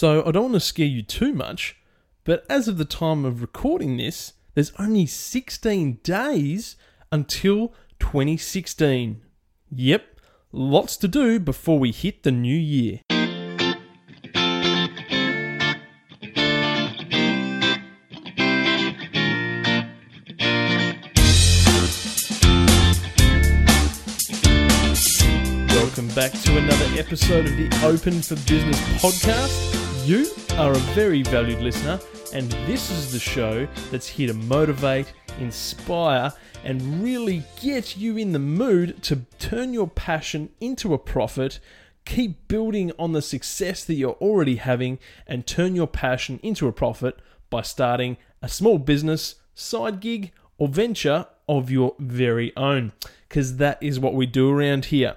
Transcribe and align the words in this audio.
So 0.00 0.24
I 0.24 0.30
don't 0.30 0.44
want 0.44 0.54
to 0.54 0.60
scare 0.60 0.86
you 0.86 1.02
too 1.02 1.34
much, 1.34 1.76
but 2.24 2.46
as 2.48 2.68
of 2.68 2.78
the 2.78 2.86
time 2.86 3.26
of 3.26 3.42
recording 3.42 3.98
this, 3.98 4.32
there's 4.54 4.72
only 4.78 5.04
16 5.04 5.98
days 6.02 6.76
until 7.12 7.74
2016. 7.98 9.20
Yep, 9.70 10.20
lots 10.52 10.96
to 10.96 11.06
do 11.06 11.38
before 11.38 11.78
we 11.78 11.92
hit 11.92 12.22
the 12.22 12.30
new 12.30 12.56
year. 12.56 13.00
Welcome 25.68 26.08
back 26.14 26.32
to 26.32 26.56
another 26.56 26.86
episode 26.98 27.44
of 27.44 27.54
the 27.58 27.68
Open 27.84 28.22
for 28.22 28.36
Business 28.48 28.80
podcast. 29.02 29.89
You 30.10 30.26
are 30.58 30.72
a 30.72 30.86
very 30.96 31.22
valued 31.22 31.60
listener, 31.60 32.00
and 32.34 32.50
this 32.66 32.90
is 32.90 33.12
the 33.12 33.20
show 33.20 33.68
that's 33.92 34.08
here 34.08 34.26
to 34.26 34.34
motivate, 34.34 35.12
inspire, 35.38 36.32
and 36.64 37.00
really 37.00 37.44
get 37.62 37.96
you 37.96 38.16
in 38.16 38.32
the 38.32 38.40
mood 38.40 39.04
to 39.04 39.24
turn 39.38 39.72
your 39.72 39.86
passion 39.86 40.50
into 40.60 40.94
a 40.94 40.98
profit, 40.98 41.60
keep 42.04 42.48
building 42.48 42.90
on 42.98 43.12
the 43.12 43.22
success 43.22 43.84
that 43.84 43.94
you're 43.94 44.14
already 44.14 44.56
having, 44.56 44.98
and 45.28 45.46
turn 45.46 45.76
your 45.76 45.86
passion 45.86 46.40
into 46.42 46.66
a 46.66 46.72
profit 46.72 47.16
by 47.48 47.62
starting 47.62 48.16
a 48.42 48.48
small 48.48 48.78
business, 48.78 49.36
side 49.54 50.00
gig, 50.00 50.32
or 50.58 50.66
venture 50.66 51.26
of 51.48 51.70
your 51.70 51.94
very 52.00 52.52
own. 52.56 52.90
Because 53.28 53.58
that 53.58 53.80
is 53.80 54.00
what 54.00 54.14
we 54.14 54.26
do 54.26 54.50
around 54.50 54.86
here. 54.86 55.14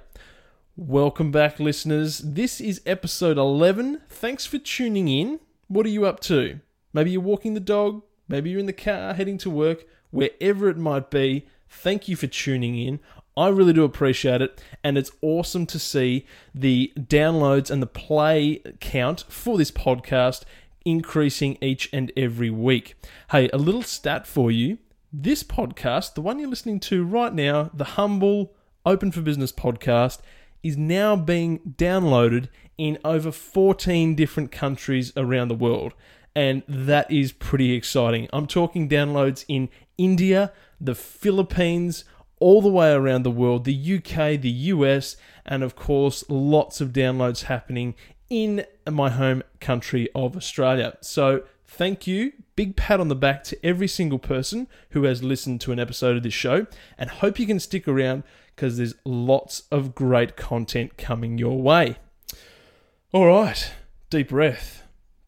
Welcome 0.76 1.30
back, 1.30 1.60
listeners. 1.60 2.18
This 2.18 2.60
is 2.60 2.82
episode 2.88 3.38
11. 3.38 4.02
Thanks 4.10 4.48
for 4.48 4.58
tuning 4.58 5.08
in. 5.08 5.40
What 5.68 5.86
are 5.86 5.90
you 5.90 6.08
up 6.08 6.20
to? 6.22 6.62
Maybe 6.94 7.12
you're 7.12 7.22
walking 7.22 7.54
the 7.54 7.60
dog, 7.60 8.02
maybe 8.28 8.50
you're 8.50 8.60
in 8.60 8.66
the 8.66 8.74
car 8.74 9.14
heading 9.14 9.38
to 9.38 9.52
work, 9.52 9.86
wherever 10.10 10.70
it 10.70 10.78
might 10.78 11.12
be. 11.12 11.46
Thank 11.70 12.08
you 12.08 12.16
for 12.16 12.26
tuning 12.26 12.76
in. 12.76 13.00
I 13.38 13.50
really 13.50 13.74
do 13.74 13.84
appreciate 13.84 14.42
it, 14.42 14.60
and 14.84 14.98
it's 14.98 15.12
awesome 15.22 15.68
to 15.68 15.78
see 15.78 16.26
the 16.56 16.92
downloads 16.98 17.70
and 17.70 17.80
the 17.80 17.86
play 17.86 18.60
count 18.80 19.26
for 19.30 19.60
this 19.60 19.70
podcast 19.70 20.42
increasing 20.84 21.56
each 21.62 21.88
and 21.94 22.12
every 22.18 22.50
week. 22.50 22.96
Hey, 23.30 23.48
a 23.54 23.60
little 23.60 23.84
stat 23.84 24.26
for 24.26 24.50
you. 24.50 24.80
This 25.12 25.44
podcast, 25.44 26.16
the 26.16 26.22
one 26.22 26.40
you're 26.40 26.50
listening 26.50 26.80
to 26.80 27.06
right 27.06 27.32
now, 27.32 27.70
the 27.76 27.84
Humble 27.84 28.56
Open 28.88 29.12
for 29.12 29.22
Business 29.22 29.52
podcast, 29.52 30.18
is 30.64 30.78
now 30.78 31.16
being 31.16 31.60
downloaded 31.78 32.48
in 32.78 32.98
over 33.04 33.32
14 33.32 34.16
different 34.16 34.52
countries 34.52 35.12
around 35.16 35.50
the 35.50 35.56
world. 35.56 35.94
And 36.36 36.64
that 36.68 37.12
is 37.12 37.32
pretty 37.32 37.74
exciting. 37.74 38.28
I'm 38.34 38.48
talking 38.48 38.90
downloads 38.90 39.46
in 39.48 39.70
India, 39.98 40.52
the 40.82 40.96
Philippines, 40.96 42.06
all 42.40 42.62
the 42.62 42.70
way 42.70 42.92
around 42.92 43.24
the 43.24 43.32
world, 43.32 43.66
the 43.66 43.96
UK, 43.98 44.42
the 44.42 44.50
US, 44.50 45.16
and 45.46 45.64
of 45.64 45.76
course, 45.76 46.24
lots 46.30 46.82
of 46.82 46.90
downloads 46.90 47.44
happening 47.44 47.94
in 48.30 48.66
my 48.90 49.10
home 49.10 49.44
country 49.60 50.10
of 50.16 50.36
Australia. 50.36 50.98
So, 51.02 51.44
thank 51.74 52.06
you. 52.08 52.34
Big 52.56 52.76
pat 52.76 53.00
on 53.00 53.08
the 53.08 53.16
back 53.16 53.44
to 53.46 53.66
every 53.66 53.88
single 53.88 54.20
person 54.20 54.68
who 54.92 55.04
has 55.04 55.24
listened 55.24 55.60
to 55.62 55.72
an 55.72 55.80
episode 55.80 56.16
of 56.16 56.24
this 56.24 56.34
show, 56.34 56.68
and 56.98 57.10
hope 57.10 57.40
you 57.40 57.48
can 57.48 57.60
stick 57.60 57.88
around 57.88 58.24
because 58.56 58.78
there's 58.78 58.94
lots 59.04 59.64
of 59.72 59.96
great 59.96 60.38
content 60.38 60.98
coming 60.98 61.38
your 61.38 61.60
way. 61.60 61.98
All 63.12 63.26
right, 63.26 63.72
deep 64.10 64.30
breath. 64.30 64.84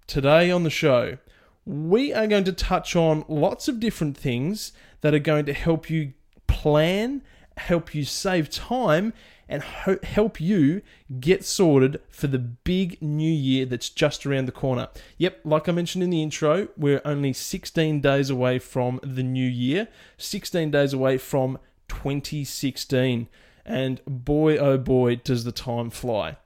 Today 0.06 0.52
on 0.52 0.64
the 0.64 0.70
show, 0.70 1.18
we 1.66 2.14
are 2.14 2.28
going 2.28 2.44
to 2.44 2.54
touch 2.54 2.96
on 2.96 3.26
lots 3.28 3.68
of 3.68 3.80
different 3.80 4.16
things 4.16 4.72
that 5.02 5.16
are 5.16 5.20
going 5.20 5.46
to 5.46 5.54
help 5.54 5.90
you 5.90 6.14
plan, 6.46 7.24
help 7.58 7.96
you 7.96 8.06
save 8.06 8.52
time, 8.52 9.14
and 9.48 9.62
ho- 9.64 10.00
help 10.04 10.42
you 10.42 10.82
get 11.20 11.46
sorted 11.46 12.02
for 12.10 12.28
the 12.28 12.40
big 12.40 13.02
new 13.02 13.32
year 13.32 13.66
that's 13.66 13.90
just 13.90 14.26
around 14.26 14.46
the 14.46 14.52
corner. 14.52 14.88
Yep, 15.18 15.42
like 15.44 15.70
I 15.70 15.72
mentioned 15.72 16.04
in 16.04 16.10
the 16.10 16.24
intro, 16.24 16.70
we're 16.78 17.02
only 17.06 17.34
16 17.34 18.02
days 18.02 18.30
away 18.30 18.60
from 18.60 19.00
the 19.04 19.24
new 19.24 19.48
year, 19.48 19.88
16 20.18 20.72
days 20.72 20.94
away 20.94 21.18
from 21.18 21.60
2016. 21.88 23.28
And 23.66 24.02
boy, 24.06 24.58
oh 24.58 24.78
boy, 24.78 25.16
does 25.16 25.44
the 25.44 25.52
time 25.52 25.90
fly. 25.90 26.38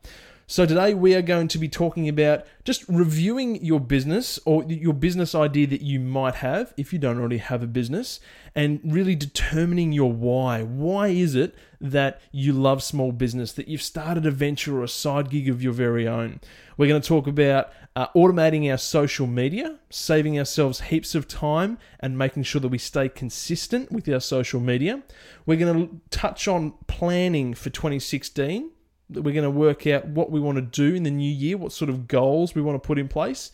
So, 0.51 0.65
today 0.65 0.95
we 0.95 1.13
are 1.13 1.21
going 1.21 1.47
to 1.49 1.59
be 1.59 1.69
talking 1.69 2.09
about 2.09 2.43
just 2.63 2.83
reviewing 2.89 3.63
your 3.63 3.79
business 3.79 4.39
or 4.47 4.63
your 4.63 4.95
business 4.95 5.35
idea 5.35 5.67
that 5.67 5.81
you 5.81 5.99
might 5.99 6.33
have 6.33 6.73
if 6.75 6.91
you 6.91 6.97
don't 6.97 7.19
already 7.19 7.37
have 7.37 7.61
a 7.61 7.67
business 7.67 8.19
and 8.55 8.79
really 8.83 9.13
determining 9.13 9.91
your 9.91 10.11
why. 10.11 10.63
Why 10.63 11.09
is 11.09 11.35
it 11.35 11.53
that 11.79 12.19
you 12.31 12.51
love 12.51 12.81
small 12.81 13.11
business, 13.11 13.53
that 13.53 13.67
you've 13.67 13.83
started 13.83 14.25
a 14.25 14.31
venture 14.31 14.79
or 14.79 14.83
a 14.83 14.87
side 14.87 15.29
gig 15.29 15.49
of 15.49 15.61
your 15.61 15.71
very 15.71 16.07
own? 16.07 16.39
We're 16.77 16.87
going 16.87 16.99
to 16.99 17.07
talk 17.07 17.27
about 17.27 17.71
uh, 17.95 18.07
automating 18.15 18.71
our 18.71 18.79
social 18.79 19.27
media, 19.27 19.77
saving 19.91 20.39
ourselves 20.39 20.81
heaps 20.81 21.13
of 21.13 21.27
time, 21.27 21.77
and 21.99 22.17
making 22.17 22.41
sure 22.41 22.59
that 22.59 22.69
we 22.69 22.79
stay 22.79 23.07
consistent 23.07 23.91
with 23.91 24.09
our 24.09 24.19
social 24.19 24.59
media. 24.59 25.03
We're 25.45 25.59
going 25.59 25.89
to 25.89 26.01
touch 26.09 26.47
on 26.47 26.73
planning 26.87 27.53
for 27.53 27.69
2016 27.69 28.71
we're 29.09 29.33
going 29.33 29.43
to 29.43 29.49
work 29.49 29.87
out 29.87 30.05
what 30.05 30.31
we 30.31 30.39
want 30.39 30.57
to 30.57 30.61
do 30.61 30.95
in 30.95 31.03
the 31.03 31.11
new 31.11 31.31
year, 31.31 31.57
what 31.57 31.71
sort 31.71 31.89
of 31.89 32.07
goals 32.07 32.53
we 32.53 32.61
want 32.61 32.81
to 32.81 32.87
put 32.87 32.99
in 32.99 33.07
place, 33.07 33.51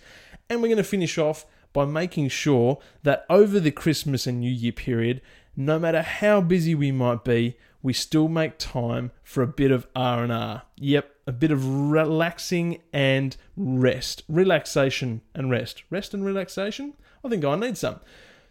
and 0.50 0.62
we're 0.62 0.68
going 0.68 0.78
to 0.78 0.84
finish 0.84 1.18
off 1.18 1.46
by 1.74 1.86
making 1.86 2.30
sure 2.30 2.80
that 3.04 3.26
over 3.30 3.60
the 3.60 3.72
Christmas 3.72 4.26
and 4.26 4.40
New 4.40 4.52
Year 4.52 4.72
period, 4.72 5.22
no 5.58 5.78
matter 5.80 6.02
how 6.02 6.42
busy 6.42 6.74
we 6.76 6.92
might 6.92 7.24
be, 7.24 7.58
we 7.82 7.94
still 7.94 8.28
make 8.28 8.58
time 8.58 9.12
for 9.24 9.44
a 9.44 9.48
bit 9.48 9.72
of 9.72 9.86
R&R. 9.96 10.64
Yep, 10.78 11.16
a 11.28 11.32
bit 11.32 11.52
of 11.52 11.92
relaxing 11.92 12.82
and 12.92 13.38
rest. 13.56 14.24
Relaxation 14.28 15.22
and 15.36 15.52
rest. 15.52 15.84
Rest 15.90 16.14
and 16.14 16.26
relaxation? 16.26 16.94
I 17.24 17.30
think 17.30 17.46
I 17.46 17.56
need 17.56 17.78
some. 17.78 18.00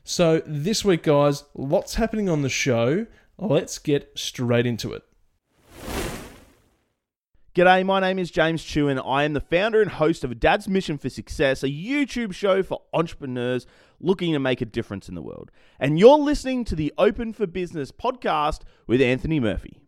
So, 0.04 0.42
this 0.46 0.84
week, 0.84 1.04
guys, 1.04 1.44
lots 1.54 1.94
happening 1.94 2.28
on 2.28 2.42
the 2.42 2.48
show. 2.48 3.06
Let's 3.38 3.78
get 3.78 4.12
straight 4.14 4.66
into 4.66 4.92
it. 4.92 5.02
G'day, 7.54 7.86
my 7.86 8.00
name 8.00 8.18
is 8.18 8.32
James 8.32 8.64
Tew, 8.64 8.88
and 8.88 8.98
I 8.98 9.22
am 9.22 9.32
the 9.32 9.40
founder 9.40 9.80
and 9.80 9.88
host 9.88 10.24
of 10.24 10.40
Dad's 10.40 10.66
Mission 10.66 10.98
for 10.98 11.08
Success, 11.08 11.62
a 11.62 11.68
YouTube 11.68 12.34
show 12.34 12.64
for 12.64 12.82
entrepreneurs 12.92 13.64
looking 14.00 14.32
to 14.32 14.40
make 14.40 14.60
a 14.60 14.64
difference 14.64 15.08
in 15.08 15.14
the 15.14 15.22
world. 15.22 15.52
And 15.78 15.96
you're 15.96 16.18
listening 16.18 16.64
to 16.64 16.74
the 16.74 16.92
Open 16.98 17.32
for 17.32 17.46
Business 17.46 17.92
podcast 17.92 18.62
with 18.88 19.00
Anthony 19.00 19.38
Murphy. 19.38 19.78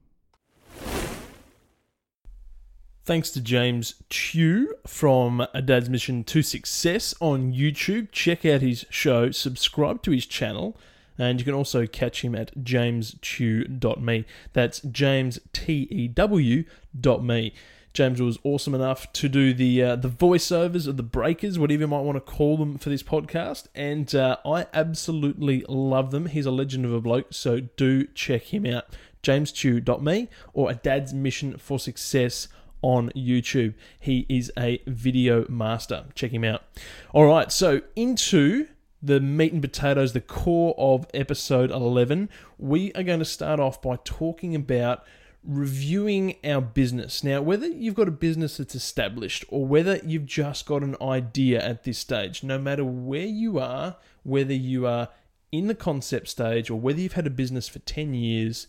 Thanks 3.04 3.32
to 3.32 3.40
James 3.40 4.00
Tew 4.10 4.72
from 4.86 5.44
A 5.52 5.60
Dad's 5.60 5.90
Mission 5.90 6.22
to 6.22 6.42
Success 6.42 7.16
on 7.20 7.52
YouTube. 7.52 8.12
Check 8.12 8.46
out 8.46 8.60
his 8.60 8.86
show, 8.90 9.32
subscribe 9.32 10.02
to 10.02 10.12
his 10.12 10.26
channel 10.26 10.78
and 11.18 11.38
you 11.40 11.44
can 11.44 11.54
also 11.54 11.86
catch 11.86 12.22
him 12.22 12.34
at 12.34 12.56
jamestew.me. 12.56 14.24
That's 14.52 14.80
James 14.80 15.38
T 15.52 15.88
E 15.90 16.08
W 16.08 16.64
dot 16.98 17.24
me. 17.24 17.54
James 17.92 18.20
was 18.20 18.38
awesome 18.44 18.74
enough 18.74 19.10
to 19.14 19.26
do 19.26 19.54
the 19.54 19.82
uh, 19.82 19.96
the 19.96 20.10
voiceovers 20.10 20.86
of 20.86 20.98
the 20.98 21.02
breakers, 21.02 21.58
whatever 21.58 21.80
you 21.80 21.86
might 21.86 22.00
want 22.00 22.16
to 22.16 22.20
call 22.20 22.58
them 22.58 22.76
for 22.76 22.90
this 22.90 23.02
podcast, 23.02 23.68
and 23.74 24.14
uh, 24.14 24.36
I 24.44 24.66
absolutely 24.74 25.64
love 25.66 26.10
them. 26.10 26.26
He's 26.26 26.44
a 26.44 26.50
legend 26.50 26.84
of 26.84 26.92
a 26.92 27.00
bloke, 27.00 27.28
so 27.30 27.60
do 27.60 28.06
check 28.08 28.52
him 28.52 28.66
out. 28.66 28.84
JamesTew.me 29.22 30.28
or 30.52 30.70
a 30.70 30.74
Dad's 30.74 31.14
Mission 31.14 31.56
for 31.56 31.78
Success 31.78 32.48
on 32.82 33.10
YouTube. 33.16 33.72
He 33.98 34.26
is 34.28 34.52
a 34.58 34.82
video 34.86 35.46
master. 35.48 36.04
Check 36.14 36.32
him 36.32 36.44
out. 36.44 36.62
All 37.14 37.24
right, 37.24 37.50
so 37.50 37.80
into 37.96 38.68
the 39.06 39.20
meat 39.20 39.52
and 39.52 39.62
potatoes, 39.62 40.12
the 40.12 40.20
core 40.20 40.74
of 40.76 41.06
episode 41.14 41.70
11, 41.70 42.28
we 42.58 42.92
are 42.94 43.04
going 43.04 43.20
to 43.20 43.24
start 43.24 43.60
off 43.60 43.80
by 43.80 43.98
talking 44.04 44.54
about 44.54 45.04
reviewing 45.44 46.34
our 46.44 46.60
business. 46.60 47.22
Now, 47.22 47.40
whether 47.40 47.68
you've 47.68 47.94
got 47.94 48.08
a 48.08 48.12
business 48.12 48.56
that's 48.56 48.74
established 48.74 49.44
or 49.48 49.64
whether 49.64 50.00
you've 50.04 50.26
just 50.26 50.66
got 50.66 50.82
an 50.82 50.96
idea 51.00 51.62
at 51.62 51.84
this 51.84 51.98
stage, 51.98 52.42
no 52.42 52.58
matter 52.58 52.84
where 52.84 53.26
you 53.26 53.60
are, 53.60 53.96
whether 54.24 54.54
you 54.54 54.86
are 54.86 55.08
in 55.52 55.68
the 55.68 55.74
concept 55.74 56.28
stage 56.28 56.68
or 56.68 56.80
whether 56.80 57.00
you've 57.00 57.12
had 57.12 57.28
a 57.28 57.30
business 57.30 57.68
for 57.68 57.78
10 57.78 58.12
years, 58.12 58.66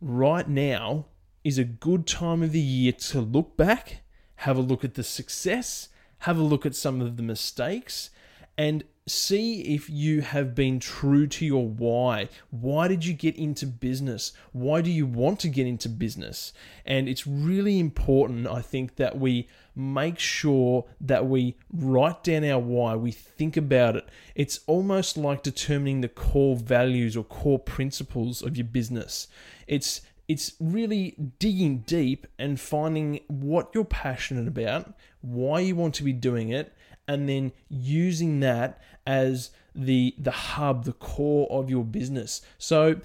right 0.00 0.48
now 0.48 1.04
is 1.44 1.58
a 1.58 1.64
good 1.64 2.06
time 2.06 2.42
of 2.42 2.52
the 2.52 2.60
year 2.60 2.92
to 2.92 3.20
look 3.20 3.58
back, 3.58 4.00
have 4.36 4.56
a 4.56 4.62
look 4.62 4.82
at 4.82 4.94
the 4.94 5.04
success, 5.04 5.90
have 6.20 6.38
a 6.38 6.42
look 6.42 6.64
at 6.64 6.74
some 6.74 7.02
of 7.02 7.18
the 7.18 7.22
mistakes, 7.22 8.08
and 8.56 8.82
see 9.08 9.62
if 9.62 9.88
you 9.90 10.20
have 10.20 10.54
been 10.54 10.78
true 10.78 11.26
to 11.26 11.44
your 11.44 11.66
why. 11.66 12.28
Why 12.50 12.88
did 12.88 13.04
you 13.04 13.14
get 13.14 13.36
into 13.36 13.66
business? 13.66 14.32
Why 14.52 14.80
do 14.80 14.90
you 14.90 15.06
want 15.06 15.40
to 15.40 15.48
get 15.48 15.66
into 15.66 15.88
business? 15.88 16.52
And 16.84 17.08
it's 17.08 17.26
really 17.26 17.78
important, 17.78 18.46
I 18.46 18.60
think, 18.60 18.96
that 18.96 19.18
we 19.18 19.48
make 19.74 20.18
sure 20.18 20.84
that 21.00 21.26
we 21.26 21.56
write 21.72 22.24
down 22.24 22.44
our 22.44 22.58
why, 22.58 22.96
we 22.96 23.12
think 23.12 23.56
about 23.56 23.96
it. 23.96 24.08
It's 24.34 24.60
almost 24.66 25.16
like 25.16 25.42
determining 25.42 26.00
the 26.00 26.08
core 26.08 26.56
values 26.56 27.16
or 27.16 27.24
core 27.24 27.60
principles 27.60 28.42
of 28.42 28.56
your 28.56 28.66
business. 28.66 29.28
It's 29.66 30.00
it's 30.26 30.52
really 30.60 31.16
digging 31.38 31.78
deep 31.86 32.26
and 32.38 32.60
finding 32.60 33.20
what 33.28 33.70
you're 33.72 33.84
passionate 33.84 34.46
about, 34.46 34.92
why 35.22 35.60
you 35.60 35.74
want 35.74 35.94
to 35.94 36.04
be 36.04 36.12
doing 36.12 36.50
it, 36.50 36.74
and 37.08 37.28
then 37.28 37.50
using 37.68 38.38
that 38.40 38.80
as 39.06 39.50
the 39.74 40.14
the 40.18 40.30
hub, 40.30 40.84
the 40.84 40.92
core 40.92 41.48
of 41.50 41.68
your 41.70 41.84
business. 41.84 42.42
So 42.58 43.00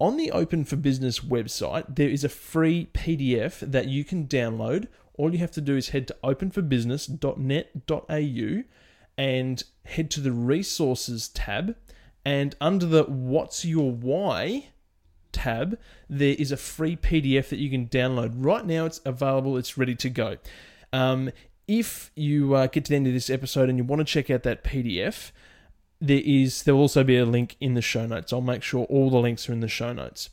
on 0.00 0.16
the 0.16 0.30
Open 0.30 0.64
for 0.64 0.76
Business 0.76 1.18
website, 1.20 1.96
there 1.96 2.08
is 2.08 2.22
a 2.22 2.28
free 2.28 2.88
PDF 2.94 3.58
that 3.60 3.88
you 3.88 4.04
can 4.04 4.28
download. 4.28 4.86
All 5.14 5.32
you 5.32 5.38
have 5.38 5.50
to 5.52 5.60
do 5.60 5.76
is 5.76 5.88
head 5.88 6.06
to 6.08 6.16
openforbusiness.net.au 6.22 8.62
and 9.18 9.64
head 9.84 10.10
to 10.12 10.20
the 10.20 10.30
resources 10.30 11.26
tab. 11.28 11.74
And 12.24 12.54
under 12.60 12.86
the 12.86 13.02
What's 13.04 13.64
Your 13.64 13.90
Why 13.90 14.68
tab, 15.32 15.76
there 16.08 16.36
is 16.38 16.52
a 16.52 16.56
free 16.56 16.94
PDF 16.94 17.48
that 17.48 17.58
you 17.58 17.68
can 17.68 17.88
download. 17.88 18.34
Right 18.36 18.64
now, 18.64 18.84
it's 18.84 19.00
available, 19.04 19.56
it's 19.56 19.76
ready 19.76 19.96
to 19.96 20.08
go. 20.08 20.36
Um, 20.92 21.32
if 21.68 22.10
you 22.16 22.54
uh, 22.54 22.66
get 22.66 22.86
to 22.86 22.90
the 22.90 22.96
end 22.96 23.06
of 23.06 23.12
this 23.12 23.30
episode 23.30 23.68
and 23.68 23.78
you 23.78 23.84
want 23.84 24.00
to 24.00 24.04
check 24.04 24.30
out 24.30 24.42
that 24.42 24.64
PDF, 24.64 25.30
there 26.00 26.22
is 26.24 26.62
there 26.62 26.74
will 26.74 26.82
also 26.82 27.04
be 27.04 27.16
a 27.16 27.26
link 27.26 27.56
in 27.60 27.74
the 27.74 27.82
show 27.82 28.06
notes. 28.06 28.32
I'll 28.32 28.40
make 28.40 28.62
sure 28.62 28.84
all 28.86 29.10
the 29.10 29.18
links 29.18 29.48
are 29.48 29.52
in 29.52 29.60
the 29.60 29.68
show 29.68 29.92
notes. 29.92 30.30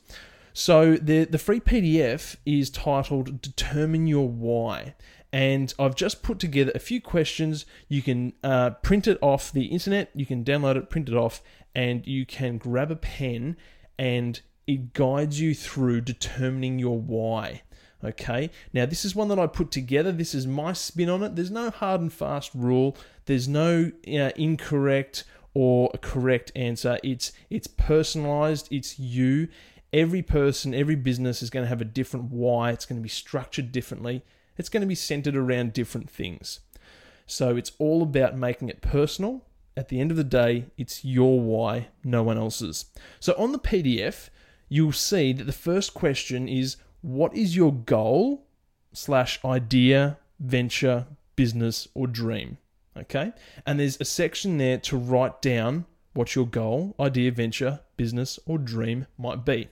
So 0.53 0.95
the 0.95 1.25
the 1.25 1.37
free 1.37 1.59
PDF 1.59 2.37
is 2.45 2.69
titled 2.69 3.41
"Determine 3.41 4.07
Your 4.07 4.29
Why," 4.29 4.95
and 5.33 5.73
I've 5.77 5.95
just 5.95 6.23
put 6.23 6.39
together 6.39 6.71
a 6.73 6.79
few 6.79 7.01
questions. 7.01 7.65
You 7.89 8.01
can 8.01 8.33
uh, 8.41 8.71
print 8.71 9.07
it 9.07 9.17
off 9.21 9.51
the 9.51 9.65
internet. 9.65 10.11
You 10.15 10.25
can 10.25 10.45
download 10.45 10.77
it, 10.77 10.89
print 10.89 11.09
it 11.09 11.15
off, 11.15 11.41
and 11.75 12.07
you 12.07 12.25
can 12.25 12.57
grab 12.57 12.91
a 12.91 12.95
pen, 12.95 13.57
and 13.99 14.39
it 14.65 14.93
guides 14.93 15.41
you 15.41 15.53
through 15.53 16.01
determining 16.01 16.79
your 16.79 16.99
why. 16.99 17.63
Okay, 18.05 18.51
now 18.71 18.85
this 18.85 19.03
is 19.03 19.15
one 19.15 19.29
that 19.29 19.39
I 19.39 19.47
put 19.47 19.71
together. 19.71 20.11
This 20.11 20.35
is 20.35 20.45
my 20.45 20.73
spin 20.73 21.09
on 21.09 21.23
it. 21.23 21.35
There's 21.35 21.49
no 21.49 21.71
hard 21.71 22.01
and 22.01 22.13
fast 22.13 22.51
rule. 22.53 22.95
There's 23.25 23.47
no 23.47 23.91
uh, 24.07 24.31
incorrect 24.35 25.23
or 25.55 25.89
correct 26.01 26.51
answer. 26.55 26.99
It's 27.03 27.31
it's 27.49 27.65
personalized. 27.65 28.67
It's 28.69 28.99
you. 28.99 29.47
Every 29.91 30.21
person, 30.21 30.75
every 30.75 30.95
business 30.95 31.41
is 31.41 31.49
going 31.49 31.63
to 31.63 31.69
have 31.69 31.81
a 31.81 31.85
different 31.85 32.31
why. 32.31 32.71
It's 32.71 32.85
going 32.85 32.99
to 32.99 33.03
be 33.03 33.09
structured 33.09 33.71
differently. 33.71 34.23
It's 34.57 34.69
going 34.69 34.81
to 34.81 34.87
be 34.87 34.95
centered 34.95 35.35
around 35.35 35.73
different 35.73 36.09
things. 36.09 36.59
So 37.25 37.55
it's 37.55 37.71
all 37.79 38.03
about 38.03 38.37
making 38.37 38.69
it 38.69 38.81
personal. 38.81 39.45
At 39.77 39.89
the 39.89 39.99
end 39.99 40.11
of 40.11 40.17
the 40.17 40.23
day, 40.23 40.65
it's 40.77 41.03
your 41.03 41.39
why, 41.39 41.87
no 42.03 42.23
one 42.23 42.37
else's. 42.37 42.85
So 43.19 43.33
on 43.37 43.51
the 43.51 43.59
PDF, 43.59 44.29
you'll 44.69 44.91
see 44.91 45.33
that 45.33 45.45
the 45.45 45.51
first 45.51 45.93
question 45.93 46.47
is 46.47 46.77
what 47.05 47.35
is 47.35 47.55
your 47.55 47.71
goal 47.71 48.47
slash 48.91 49.39
idea, 49.45 50.17
venture, 50.39 51.05
business, 51.35 51.87
or 51.93 52.07
dream? 52.07 52.57
Okay. 52.97 53.31
And 53.63 53.79
there's 53.79 54.01
a 54.01 54.05
section 54.05 54.57
there 54.57 54.79
to 54.79 54.97
write 54.97 55.39
down 55.39 55.85
what 56.13 56.33
your 56.33 56.47
goal, 56.47 56.95
idea, 56.99 57.31
venture, 57.31 57.81
business, 57.95 58.39
or 58.47 58.57
dream 58.57 59.05
might 59.19 59.45
be. 59.45 59.69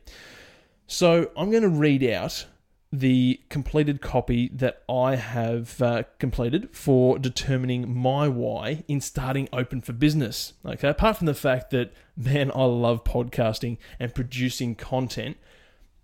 So 0.85 1.31
I'm 1.35 1.50
going 1.50 1.63
to 1.63 1.69
read 1.69 2.03
out 2.03 2.45
the 2.91 3.41
completed 3.50 4.00
copy 4.00 4.51
that 4.53 4.83
I 4.88 5.15
have 5.15 5.81
uh, 5.81 6.03
completed 6.19 6.69
for 6.71 7.18
determining 7.18 7.91
my 7.91 8.27
why 8.27 8.83
in 8.88 9.01
starting 9.01 9.50
Open 9.51 9.81
for 9.81 9.94
Business. 9.94 10.53
Okay, 10.63 10.89
apart 10.89 11.18
from 11.18 11.25
the 11.25 11.33
fact 11.33 11.71
that, 11.71 11.91
man, 12.15 12.51
I 12.53 12.65
love 12.65 13.03
podcasting 13.03 13.80
and 14.00 14.13
producing 14.13 14.75
content, 14.75 15.38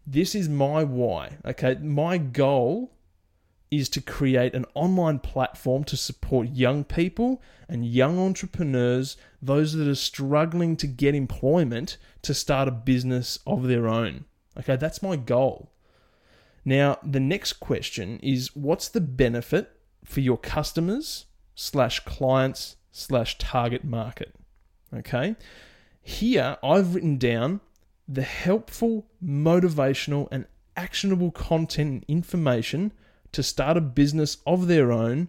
this 0.06 0.36
is 0.36 0.50
my 0.50 0.84
why. 0.84 1.38
Okay, 1.46 1.76
my 1.76 2.18
goal 2.18 2.92
is 3.72 3.90
to 3.90 4.02
create 4.02 4.56
an 4.56 4.66
online 4.74 5.20
platform 5.20 5.84
to 5.84 5.96
support 5.96 6.50
young 6.50 6.84
people 6.84 7.42
and 7.68 7.86
young 7.86 8.18
entrepreneurs, 8.18 9.16
those 9.42 9.74
that 9.74 9.88
are 9.88 9.96
struggling 9.96 10.76
to 10.76 10.88
get 10.88 11.14
employment, 11.14 11.98
to 12.24 12.34
start 12.34 12.68
a 12.68 12.72
business 12.72 13.38
of 13.46 13.68
their 13.68 13.88
own. 13.88 14.26
Okay, 14.58 14.76
that's 14.76 15.04
my 15.04 15.16
goal. 15.16 15.72
Now, 16.66 16.98
the 17.04 17.20
next 17.20 17.54
question 17.54 18.20
is 18.22 18.56
what's 18.56 18.90
the 18.90 19.02
benefit 19.02 19.72
for 20.04 20.20
your 20.20 20.38
customers 20.38 21.26
slash 21.56 22.00
clients 22.02 22.76
slash 22.92 23.38
target 23.38 23.84
market? 23.84 24.36
Okay, 24.94 25.36
here 26.02 26.58
I've 26.64 26.96
written 26.96 27.18
down 27.18 27.62
the 28.12 28.24
helpful, 28.24 29.06
motivational, 29.24 30.28
and 30.32 30.48
actionable 30.76 31.30
content 31.30 31.92
and 31.92 32.06
information 32.08 32.92
to 33.32 33.44
start 33.44 33.78
a 33.78 33.82
business 33.82 34.38
of 34.48 34.68
their 34.68 34.92
own 34.92 35.28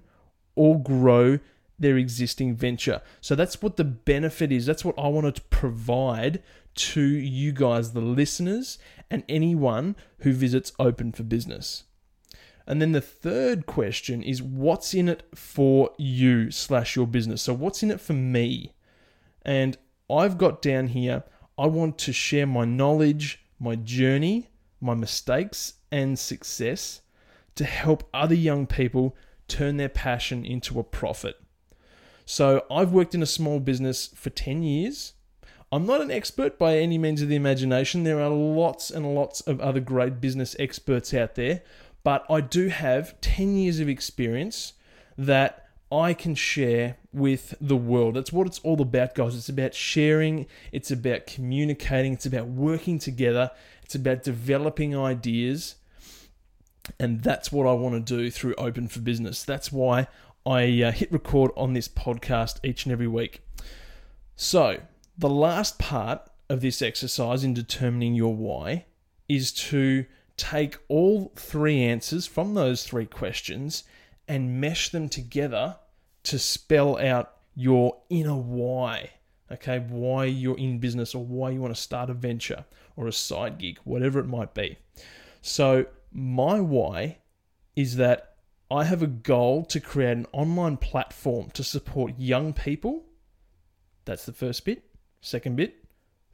or 0.54 0.82
grow 0.82 1.38
their 1.78 1.98
existing 1.98 2.56
venture. 2.56 3.02
So 3.20 3.34
that's 3.34 3.60
what 3.60 3.76
the 3.76 3.84
benefit 3.84 4.50
is. 4.50 4.64
That's 4.64 4.84
what 4.84 4.98
I 4.98 5.08
wanted 5.08 5.36
to 5.36 5.42
provide 5.42 6.42
to 6.74 7.02
you 7.02 7.52
guys, 7.52 7.92
the 7.92 8.00
listeners, 8.00 8.78
and 9.10 9.24
anyone 9.28 9.96
who 10.20 10.32
visits 10.32 10.72
Open 10.78 11.12
for 11.12 11.22
Business. 11.22 11.84
And 12.66 12.80
then 12.80 12.92
the 12.92 13.00
third 13.00 13.66
question 13.66 14.22
is 14.22 14.42
what's 14.42 14.94
in 14.94 15.08
it 15.08 15.24
for 15.34 15.90
you 15.98 16.50
slash 16.50 16.96
your 16.96 17.06
business? 17.06 17.42
So 17.42 17.52
what's 17.52 17.82
in 17.82 17.90
it 17.90 18.00
for 18.00 18.12
me? 18.12 18.72
And 19.42 19.76
I've 20.08 20.38
got 20.38 20.62
down 20.62 20.88
here 20.88 21.24
I 21.60 21.66
want 21.66 21.98
to 21.98 22.12
share 22.14 22.46
my 22.46 22.64
knowledge, 22.64 23.44
my 23.58 23.74
journey, 23.74 24.48
my 24.80 24.94
mistakes, 24.94 25.74
and 25.92 26.18
success 26.18 27.02
to 27.54 27.64
help 27.64 28.08
other 28.14 28.34
young 28.34 28.66
people 28.66 29.14
turn 29.46 29.76
their 29.76 29.90
passion 29.90 30.46
into 30.46 30.80
a 30.80 30.84
profit. 30.84 31.36
So, 32.24 32.64
I've 32.70 32.92
worked 32.92 33.14
in 33.14 33.22
a 33.22 33.26
small 33.26 33.60
business 33.60 34.06
for 34.14 34.30
10 34.30 34.62
years. 34.62 35.12
I'm 35.70 35.84
not 35.84 36.00
an 36.00 36.10
expert 36.10 36.58
by 36.58 36.78
any 36.78 36.96
means 36.96 37.20
of 37.20 37.28
the 37.28 37.36
imagination. 37.36 38.04
There 38.04 38.22
are 38.22 38.30
lots 38.30 38.90
and 38.90 39.14
lots 39.14 39.42
of 39.42 39.60
other 39.60 39.80
great 39.80 40.18
business 40.18 40.56
experts 40.58 41.12
out 41.12 41.34
there, 41.34 41.60
but 42.02 42.24
I 42.30 42.40
do 42.40 42.68
have 42.68 43.20
10 43.20 43.56
years 43.56 43.80
of 43.80 43.88
experience 43.90 44.72
that 45.18 45.66
I 45.92 46.14
can 46.14 46.34
share 46.34 46.96
with 47.12 47.54
the 47.60 47.76
world. 47.76 48.14
That's 48.14 48.32
what 48.32 48.46
it's 48.46 48.60
all 48.60 48.80
about, 48.80 49.14
guys. 49.14 49.34
It's 49.34 49.48
about 49.48 49.74
sharing, 49.74 50.46
it's 50.70 50.90
about 50.90 51.26
communicating, 51.26 52.12
it's 52.12 52.26
about 52.26 52.46
working 52.46 52.98
together, 52.98 53.50
it's 53.82 53.94
about 53.94 54.22
developing 54.22 54.96
ideas. 54.96 55.76
And 56.98 57.22
that's 57.22 57.50
what 57.50 57.66
I 57.66 57.72
want 57.72 57.94
to 58.06 58.16
do 58.16 58.30
through 58.30 58.54
Open 58.54 58.88
for 58.88 59.00
Business. 59.00 59.42
That's 59.42 59.72
why 59.72 60.06
I 60.46 60.82
uh, 60.82 60.92
hit 60.92 61.12
record 61.12 61.50
on 61.56 61.72
this 61.72 61.88
podcast 61.88 62.58
each 62.64 62.84
and 62.84 62.92
every 62.92 63.06
week. 63.06 63.42
So, 64.36 64.80
the 65.18 65.28
last 65.28 65.78
part 65.78 66.22
of 66.48 66.60
this 66.60 66.80
exercise 66.80 67.44
in 67.44 67.52
determining 67.52 68.14
your 68.14 68.34
why 68.34 68.86
is 69.28 69.52
to 69.52 70.06
take 70.36 70.78
all 70.88 71.32
three 71.36 71.82
answers 71.82 72.26
from 72.26 72.54
those 72.54 72.84
three 72.84 73.04
questions 73.04 73.84
and 74.30 74.60
mesh 74.60 74.90
them 74.90 75.08
together 75.08 75.76
to 76.22 76.38
spell 76.38 76.96
out 76.98 77.32
your 77.56 77.96
inner 78.08 78.36
why. 78.36 79.10
Okay, 79.50 79.80
why 79.80 80.26
you're 80.26 80.56
in 80.56 80.78
business 80.78 81.16
or 81.16 81.24
why 81.24 81.50
you 81.50 81.60
want 81.60 81.74
to 81.74 81.80
start 81.80 82.10
a 82.10 82.14
venture 82.14 82.64
or 82.94 83.08
a 83.08 83.12
side 83.12 83.58
gig, 83.58 83.80
whatever 83.82 84.20
it 84.20 84.28
might 84.28 84.54
be. 84.54 84.78
So, 85.42 85.86
my 86.12 86.60
why 86.60 87.18
is 87.74 87.96
that 87.96 88.36
I 88.70 88.84
have 88.84 89.02
a 89.02 89.08
goal 89.08 89.64
to 89.64 89.80
create 89.80 90.16
an 90.16 90.26
online 90.30 90.76
platform 90.76 91.50
to 91.54 91.64
support 91.64 92.14
young 92.16 92.52
people. 92.52 93.06
That's 94.04 94.26
the 94.26 94.32
first 94.32 94.64
bit. 94.64 94.84
Second 95.20 95.56
bit, 95.56 95.84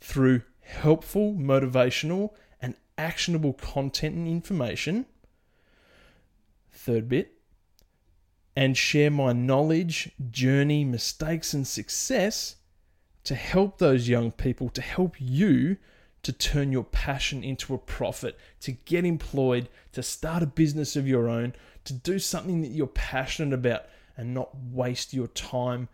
through 0.01 0.43
helpful, 0.61 1.33
motivational, 1.33 2.35
and 2.61 2.75
actionable 2.99 3.55
content 3.55 4.17
and 4.17 4.29
information. 4.29 5.07
Third 6.71 7.09
bit, 7.09 7.36
and 8.57 8.77
share 8.77 9.11
my 9.11 9.33
knowledge, 9.33 10.11
journey, 10.31 10.85
mistakes, 10.85 11.53
and 11.53 11.67
success 11.67 12.57
to 13.25 13.35
help 13.35 13.79
those 13.79 14.09
young 14.09 14.33
people, 14.33 14.71
to 14.71 14.81
help 14.81 15.17
you 15.19 15.77
to 16.23 16.33
turn 16.33 16.73
your 16.73 16.85
passion 16.85 17.45
into 17.45 17.75
a 17.75 17.79
profit, 17.79 18.37
to 18.61 18.73
get 18.73 19.05
employed, 19.05 19.69
to 19.93 20.03
start 20.03 20.43
a 20.43 20.47
business 20.47 20.97
of 20.97 21.07
your 21.07 21.29
own, 21.29 21.55
to 21.85 21.93
do 21.93 22.19
something 22.19 22.63
that 22.63 22.71
you're 22.71 22.89
passionate 22.89 23.55
about 23.55 23.85
and 24.17 24.35
not 24.35 24.51
waste 24.73 25.15
your 25.15 25.29
time 25.29 25.89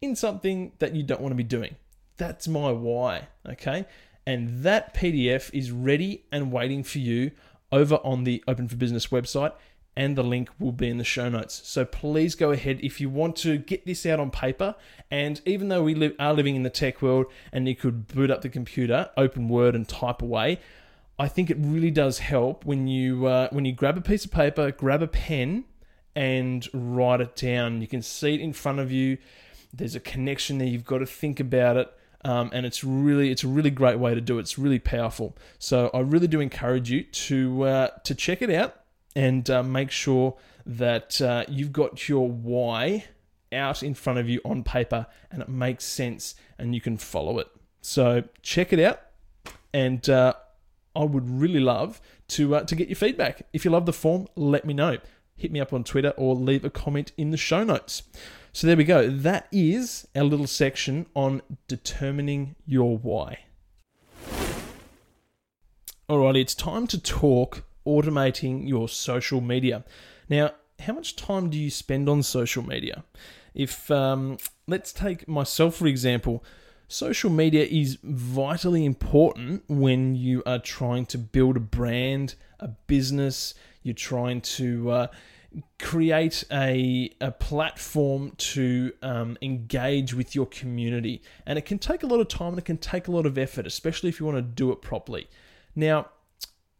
in 0.00 0.16
something 0.16 0.72
that 0.78 0.94
you 0.94 1.02
don't 1.02 1.20
want 1.20 1.32
to 1.32 1.36
be 1.36 1.42
doing. 1.42 1.74
That's 2.16 2.46
my 2.46 2.70
why, 2.70 3.28
okay? 3.46 3.86
And 4.26 4.62
that 4.62 4.94
PDF 4.94 5.50
is 5.52 5.70
ready 5.70 6.24
and 6.30 6.52
waiting 6.52 6.82
for 6.82 6.98
you 6.98 7.32
over 7.72 7.96
on 7.96 8.24
the 8.24 8.42
Open 8.46 8.68
for 8.68 8.76
Business 8.76 9.08
website, 9.08 9.52
and 9.96 10.16
the 10.16 10.22
link 10.22 10.50
will 10.58 10.72
be 10.72 10.88
in 10.88 10.98
the 10.98 11.04
show 11.04 11.28
notes. 11.28 11.62
So 11.64 11.84
please 11.84 12.34
go 12.34 12.50
ahead 12.50 12.80
if 12.82 13.00
you 13.00 13.08
want 13.08 13.36
to 13.36 13.58
get 13.58 13.86
this 13.86 14.04
out 14.06 14.18
on 14.18 14.30
paper. 14.30 14.74
And 15.10 15.40
even 15.46 15.68
though 15.68 15.82
we 15.82 15.94
live, 15.94 16.14
are 16.18 16.34
living 16.34 16.56
in 16.56 16.62
the 16.62 16.70
tech 16.70 17.00
world 17.00 17.26
and 17.52 17.68
you 17.68 17.76
could 17.76 18.08
boot 18.08 18.30
up 18.30 18.42
the 18.42 18.48
computer, 18.48 19.10
open 19.16 19.48
Word, 19.48 19.74
and 19.74 19.88
type 19.88 20.20
away, 20.20 20.60
I 21.18 21.28
think 21.28 21.48
it 21.50 21.56
really 21.60 21.92
does 21.92 22.18
help 22.18 22.64
when 22.64 22.88
you 22.88 23.26
uh, 23.26 23.48
when 23.50 23.64
you 23.64 23.72
grab 23.72 23.96
a 23.96 24.00
piece 24.00 24.24
of 24.24 24.32
paper, 24.32 24.72
grab 24.72 25.00
a 25.00 25.06
pen, 25.06 25.64
and 26.16 26.66
write 26.72 27.20
it 27.20 27.36
down. 27.36 27.80
You 27.80 27.86
can 27.86 28.02
see 28.02 28.34
it 28.34 28.40
in 28.40 28.52
front 28.52 28.80
of 28.80 28.90
you. 28.90 29.18
There's 29.72 29.94
a 29.94 30.00
connection 30.00 30.58
there. 30.58 30.66
You've 30.66 30.84
got 30.84 30.98
to 30.98 31.06
think 31.06 31.38
about 31.38 31.76
it. 31.76 31.92
Um, 32.24 32.50
and 32.54 32.64
it's 32.64 32.82
really 32.82 33.30
it's 33.30 33.44
a 33.44 33.48
really 33.48 33.70
great 33.70 33.98
way 33.98 34.14
to 34.14 34.20
do 34.20 34.38
it. 34.38 34.42
It's 34.42 34.58
really 34.58 34.80
powerful. 34.80 35.36
So 35.60 35.90
I 35.94 36.00
really 36.00 36.26
do 36.26 36.40
encourage 36.40 36.90
you 36.90 37.04
to 37.04 37.62
uh, 37.62 37.88
to 38.04 38.14
check 38.14 38.42
it 38.42 38.50
out 38.50 38.83
and 39.14 39.48
uh, 39.50 39.62
make 39.62 39.90
sure 39.90 40.36
that 40.66 41.20
uh, 41.20 41.44
you've 41.48 41.72
got 41.72 42.08
your 42.08 42.28
why 42.28 43.04
out 43.52 43.82
in 43.82 43.94
front 43.94 44.18
of 44.18 44.28
you 44.28 44.40
on 44.44 44.64
paper 44.64 45.06
and 45.30 45.40
it 45.42 45.48
makes 45.48 45.84
sense 45.84 46.34
and 46.58 46.74
you 46.74 46.80
can 46.80 46.96
follow 46.96 47.38
it. 47.38 47.48
So 47.80 48.24
check 48.42 48.72
it 48.72 48.80
out, 48.80 49.00
and 49.72 50.08
uh, 50.08 50.32
I 50.96 51.04
would 51.04 51.28
really 51.28 51.60
love 51.60 52.00
to 52.28 52.56
uh, 52.56 52.64
to 52.64 52.74
get 52.74 52.88
your 52.88 52.96
feedback. 52.96 53.46
If 53.52 53.64
you 53.64 53.70
love 53.70 53.84
the 53.84 53.92
form, 53.92 54.26
let 54.36 54.64
me 54.64 54.72
know. 54.72 54.98
Hit 55.36 55.52
me 55.52 55.60
up 55.60 55.72
on 55.72 55.84
Twitter 55.84 56.14
or 56.16 56.34
leave 56.34 56.64
a 56.64 56.70
comment 56.70 57.12
in 57.18 57.30
the 57.30 57.36
show 57.36 57.64
notes. 57.64 58.04
So 58.52 58.66
there 58.66 58.76
we 58.76 58.84
go. 58.84 59.10
That 59.10 59.48
is 59.50 60.06
our 60.14 60.22
little 60.22 60.46
section 60.46 61.06
on 61.14 61.42
determining 61.66 62.54
your 62.64 62.96
why. 62.96 63.40
Alrighty, 66.08 66.40
it's 66.40 66.54
time 66.54 66.86
to 66.86 67.00
talk 67.00 67.64
automating 67.86 68.68
your 68.68 68.88
social 68.88 69.40
media. 69.40 69.84
Now, 70.28 70.52
how 70.80 70.94
much 70.94 71.16
time 71.16 71.50
do 71.50 71.58
you 71.58 71.70
spend 71.70 72.08
on 72.08 72.22
social 72.22 72.62
media? 72.62 73.04
If 73.54 73.90
um, 73.90 74.38
let's 74.66 74.92
take 74.92 75.28
myself 75.28 75.76
for 75.76 75.86
example, 75.86 76.44
social 76.88 77.30
media 77.30 77.64
is 77.64 77.98
vitally 78.02 78.84
important 78.84 79.64
when 79.68 80.14
you 80.14 80.42
are 80.44 80.58
trying 80.58 81.06
to 81.06 81.18
build 81.18 81.56
a 81.56 81.60
brand, 81.60 82.34
a 82.60 82.68
business. 82.68 83.54
You're 83.82 83.94
trying 83.94 84.40
to 84.40 84.90
uh, 84.90 85.06
create 85.78 86.44
a, 86.50 87.14
a 87.20 87.30
platform 87.30 88.32
to 88.36 88.92
um, 89.02 89.38
engage 89.42 90.14
with 90.14 90.34
your 90.34 90.46
community. 90.46 91.22
And 91.46 91.58
it 91.58 91.64
can 91.64 91.78
take 91.78 92.02
a 92.02 92.06
lot 92.06 92.20
of 92.20 92.28
time 92.28 92.50
and 92.50 92.58
it 92.58 92.64
can 92.64 92.78
take 92.78 93.08
a 93.08 93.10
lot 93.10 93.26
of 93.26 93.38
effort, 93.38 93.66
especially 93.66 94.08
if 94.08 94.18
you 94.18 94.26
want 94.26 94.38
to 94.38 94.42
do 94.42 94.72
it 94.72 94.82
properly. 94.82 95.28
Now, 95.76 96.08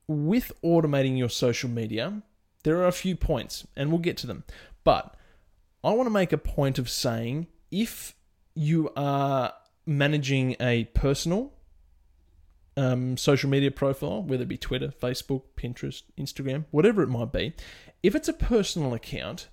with 0.06 0.52
automating 0.62 1.16
your 1.16 1.28
social 1.28 1.70
media, 1.70 2.22
there 2.62 2.78
are 2.78 2.86
a 2.86 2.92
few 2.92 3.16
points, 3.16 3.66
and 3.76 3.90
we'll 3.90 3.98
get 3.98 4.16
to 4.18 4.26
them. 4.26 4.44
But 4.84 5.16
I 5.82 5.92
want 5.92 6.06
to 6.06 6.10
make 6.10 6.32
a 6.32 6.38
point 6.38 6.78
of 6.78 6.88
saying 6.90 7.46
if 7.70 8.14
you 8.54 8.90
are 8.96 9.52
managing 9.86 10.56
a 10.60 10.84
personal 10.94 11.52
um, 12.76 13.16
social 13.16 13.48
media 13.48 13.70
profile, 13.70 14.22
whether 14.22 14.42
it 14.42 14.48
be 14.48 14.56
Twitter, 14.56 14.88
Facebook, 14.88 15.42
Pinterest, 15.56 16.02
Instagram, 16.18 16.64
whatever 16.70 17.02
it 17.02 17.08
might 17.08 17.32
be, 17.32 17.54
if 18.02 18.14
it's 18.14 18.28
a 18.28 18.32
personal 18.32 18.94
account, 18.94 19.48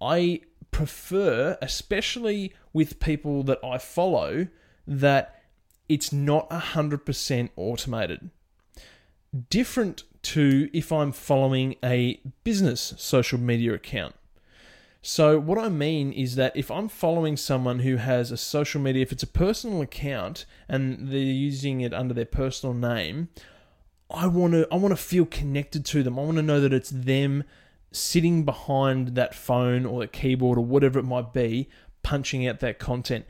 I 0.00 0.42
prefer, 0.70 1.58
especially 1.60 2.52
with 2.72 3.00
people 3.00 3.42
that 3.44 3.58
I 3.64 3.78
follow, 3.78 4.48
that 4.86 5.42
it's 5.88 6.12
not 6.12 6.48
100% 6.50 7.50
automated. 7.56 8.30
Different 9.50 10.04
to 10.22 10.68
if 10.72 10.92
I'm 10.92 11.12
following 11.12 11.76
a 11.84 12.20
business 12.44 12.94
social 12.96 13.38
media 13.38 13.74
account. 13.74 14.14
So, 15.02 15.38
what 15.38 15.56
I 15.56 15.68
mean 15.68 16.12
is 16.12 16.34
that 16.34 16.56
if 16.56 16.68
I'm 16.68 16.88
following 16.88 17.36
someone 17.36 17.80
who 17.80 17.96
has 17.96 18.32
a 18.32 18.36
social 18.36 18.80
media, 18.80 19.02
if 19.02 19.12
it's 19.12 19.22
a 19.22 19.28
personal 19.28 19.80
account 19.80 20.46
and 20.68 21.08
they're 21.08 21.20
using 21.20 21.80
it 21.80 21.94
under 21.94 22.12
their 22.12 22.24
personal 22.24 22.74
name, 22.74 23.28
I 24.10 24.26
want 24.26 24.54
to 24.54 24.66
I 24.72 24.76
want 24.76 24.92
to 24.92 25.02
feel 25.02 25.26
connected 25.26 25.84
to 25.86 26.02
them. 26.02 26.18
I 26.18 26.22
want 26.22 26.38
to 26.38 26.42
know 26.42 26.60
that 26.60 26.72
it's 26.72 26.90
them 26.90 27.44
sitting 27.92 28.44
behind 28.44 29.14
that 29.14 29.34
phone 29.34 29.86
or 29.86 30.00
the 30.00 30.08
keyboard 30.08 30.58
or 30.58 30.64
whatever 30.64 30.98
it 30.98 31.04
might 31.04 31.32
be, 31.32 31.68
punching 32.02 32.46
out 32.46 32.60
that 32.60 32.78
content. 32.78 33.26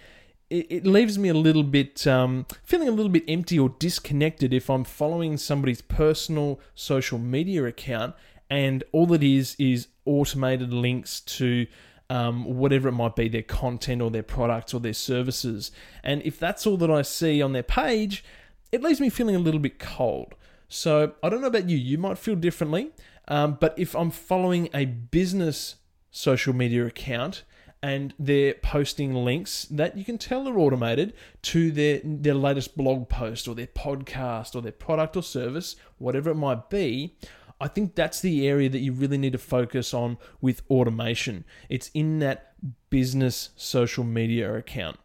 It, 0.48 0.66
it 0.70 0.86
leaves 0.86 1.18
me 1.18 1.28
a 1.28 1.34
little 1.34 1.62
bit 1.62 2.06
um, 2.06 2.46
feeling 2.62 2.88
a 2.88 2.92
little 2.92 3.10
bit 3.10 3.24
empty 3.26 3.58
or 3.58 3.70
disconnected 3.70 4.52
if 4.54 4.70
I'm 4.70 4.84
following 4.84 5.36
somebody's 5.36 5.82
personal 5.82 6.60
social 6.74 7.18
media 7.18 7.64
account 7.64 8.14
and 8.48 8.84
all 8.92 9.12
it 9.12 9.22
is 9.22 9.56
is 9.58 9.88
automated 10.04 10.72
links 10.72 11.20
to 11.20 11.66
um, 12.08 12.44
whatever 12.44 12.88
it 12.88 12.92
might 12.92 13.16
be, 13.16 13.28
their 13.28 13.42
content 13.42 14.00
or 14.00 14.10
their 14.10 14.22
products 14.22 14.72
or 14.72 14.80
their 14.80 14.92
services. 14.92 15.72
And 16.04 16.22
if 16.22 16.38
that's 16.38 16.66
all 16.66 16.76
that 16.76 16.90
I 16.90 17.02
see 17.02 17.42
on 17.42 17.52
their 17.52 17.64
page, 17.64 18.24
it 18.70 18.82
leaves 18.82 19.00
me 19.00 19.10
feeling 19.10 19.36
a 19.36 19.40
little 19.40 19.60
bit 19.60 19.78
cold. 19.78 20.34
So 20.68 21.14
I 21.22 21.28
don't 21.28 21.40
know 21.40 21.46
about 21.48 21.68
you, 21.68 21.76
you 21.76 21.98
might 21.98 22.18
feel 22.18 22.36
differently. 22.36 22.90
Um, 23.28 23.56
but 23.60 23.76
if 23.76 23.96
I'm 23.96 24.10
following 24.10 24.68
a 24.72 24.84
business 24.84 25.76
social 26.10 26.54
media 26.54 26.86
account 26.86 27.42
and 27.82 28.14
they're 28.18 28.54
posting 28.54 29.14
links 29.14 29.64
that 29.66 29.96
you 29.96 30.04
can 30.04 30.18
tell 30.18 30.48
are 30.48 30.58
automated 30.58 31.12
to 31.42 31.70
their 31.70 32.00
their 32.02 32.34
latest 32.34 32.76
blog 32.76 33.08
post 33.08 33.46
or 33.46 33.54
their 33.54 33.66
podcast 33.66 34.54
or 34.54 34.62
their 34.62 34.72
product 34.72 35.16
or 35.16 35.22
service, 35.22 35.76
whatever 35.98 36.30
it 36.30 36.36
might 36.36 36.70
be, 36.70 37.16
I 37.60 37.68
think 37.68 37.94
that's 37.94 38.20
the 38.20 38.46
area 38.46 38.68
that 38.68 38.80
you 38.80 38.92
really 38.92 39.18
need 39.18 39.32
to 39.32 39.38
focus 39.38 39.94
on 39.94 40.18
with 40.40 40.62
automation. 40.70 41.44
It's 41.68 41.90
in 41.94 42.18
that 42.18 42.52
business 42.90 43.50
social 43.56 44.04
media 44.04 44.54
account. 44.54 44.98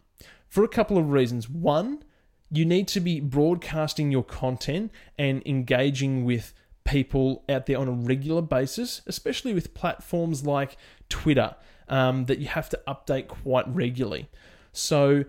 For 0.50 0.64
a 0.64 0.68
couple 0.68 0.98
of 0.98 1.12
reasons. 1.12 1.50
One, 1.50 2.04
you 2.52 2.66
need 2.66 2.90
to 2.90 3.00
be 3.00 3.22
broadcasting 3.22 4.12
your 4.12 4.24
content 4.24 4.92
and 5.18 5.42
engaging 5.46 6.26
with 6.26 6.54
people 6.84 7.46
out 7.48 7.68
there 7.68 7.78
on 7.78 7.88
a 7.88 7.92
regular 7.92 8.42
basis, 8.42 9.02
especially 9.08 9.54
with 9.54 9.74
platforms 9.74 10.46
like 10.46 10.76
Twitter 11.08 11.56
um, 11.92 12.26
that 12.26 12.40
you 12.40 12.48
have 12.48 12.70
to 12.70 12.80
update 12.88 13.28
quite 13.28 13.68
regularly. 13.68 14.30
So 14.74 15.26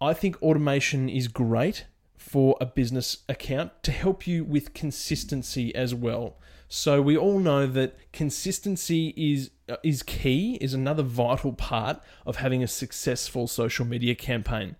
I 0.00 0.14
think 0.14 0.40
automation 0.40 1.08
is 1.08 1.28
great 1.28 1.84
for 2.16 2.56
a 2.60 2.66
business 2.66 3.18
account 3.28 3.82
to 3.82 3.90
help 3.90 4.26
you 4.26 4.44
with 4.44 4.72
consistency 4.72 5.74
as 5.74 5.94
well. 5.94 6.38
So 6.68 7.02
we 7.02 7.16
all 7.16 7.40
know 7.40 7.66
that 7.66 7.96
consistency 8.12 9.14
is 9.16 9.50
uh, 9.68 9.76
is 9.82 10.02
key, 10.02 10.56
is 10.60 10.72
another 10.74 11.02
vital 11.02 11.52
part 11.52 12.00
of 12.24 12.36
having 12.36 12.62
a 12.62 12.68
successful 12.68 13.46
social 13.46 13.84
media 13.84 14.14
campaign. 14.14 14.76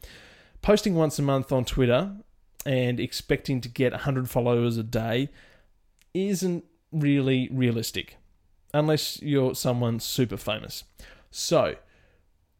Posting 0.62 0.94
once 0.94 1.18
a 1.18 1.22
month 1.22 1.50
on 1.50 1.64
Twitter 1.64 2.12
and 2.66 3.00
expecting 3.00 3.60
to 3.62 3.68
get 3.68 3.92
100 3.92 4.28
followers 4.28 4.76
a 4.76 4.82
day 4.82 5.30
isn't 6.14 6.64
really 6.92 7.48
realistic 7.52 8.16
unless 8.72 9.20
you're 9.22 9.54
someone 9.54 10.00
super 10.00 10.36
famous. 10.36 10.84
So, 11.30 11.76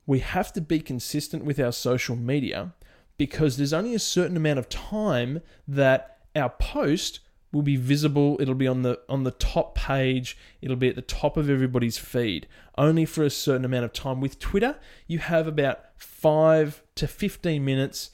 we 0.06 0.20
have 0.20 0.52
to 0.54 0.60
be 0.60 0.80
consistent 0.80 1.44
with 1.44 1.60
our 1.60 1.72
social 1.72 2.16
media 2.16 2.72
because 3.18 3.56
there's 3.56 3.72
only 3.72 3.94
a 3.94 3.98
certain 3.98 4.36
amount 4.36 4.58
of 4.58 4.68
time 4.68 5.42
that 5.66 6.18
our 6.34 6.48
post 6.48 7.20
will 7.52 7.62
be 7.62 7.76
visible. 7.76 8.36
It'll 8.40 8.54
be 8.54 8.66
on 8.66 8.82
the 8.82 9.00
on 9.08 9.24
the 9.24 9.30
top 9.32 9.74
page. 9.74 10.38
It'll 10.62 10.76
be 10.76 10.88
at 10.88 10.96
the 10.96 11.02
top 11.02 11.36
of 11.36 11.50
everybody's 11.50 11.98
feed. 11.98 12.46
Only 12.76 13.04
for 13.04 13.22
a 13.22 13.30
certain 13.30 13.64
amount 13.64 13.84
of 13.84 13.92
time. 13.92 14.20
With 14.20 14.38
twitter 14.38 14.76
you 15.06 15.18
have 15.18 15.46
about 15.46 15.80
5 15.96 16.82
to 16.96 17.06
15 17.06 17.64
minutes 17.64 18.10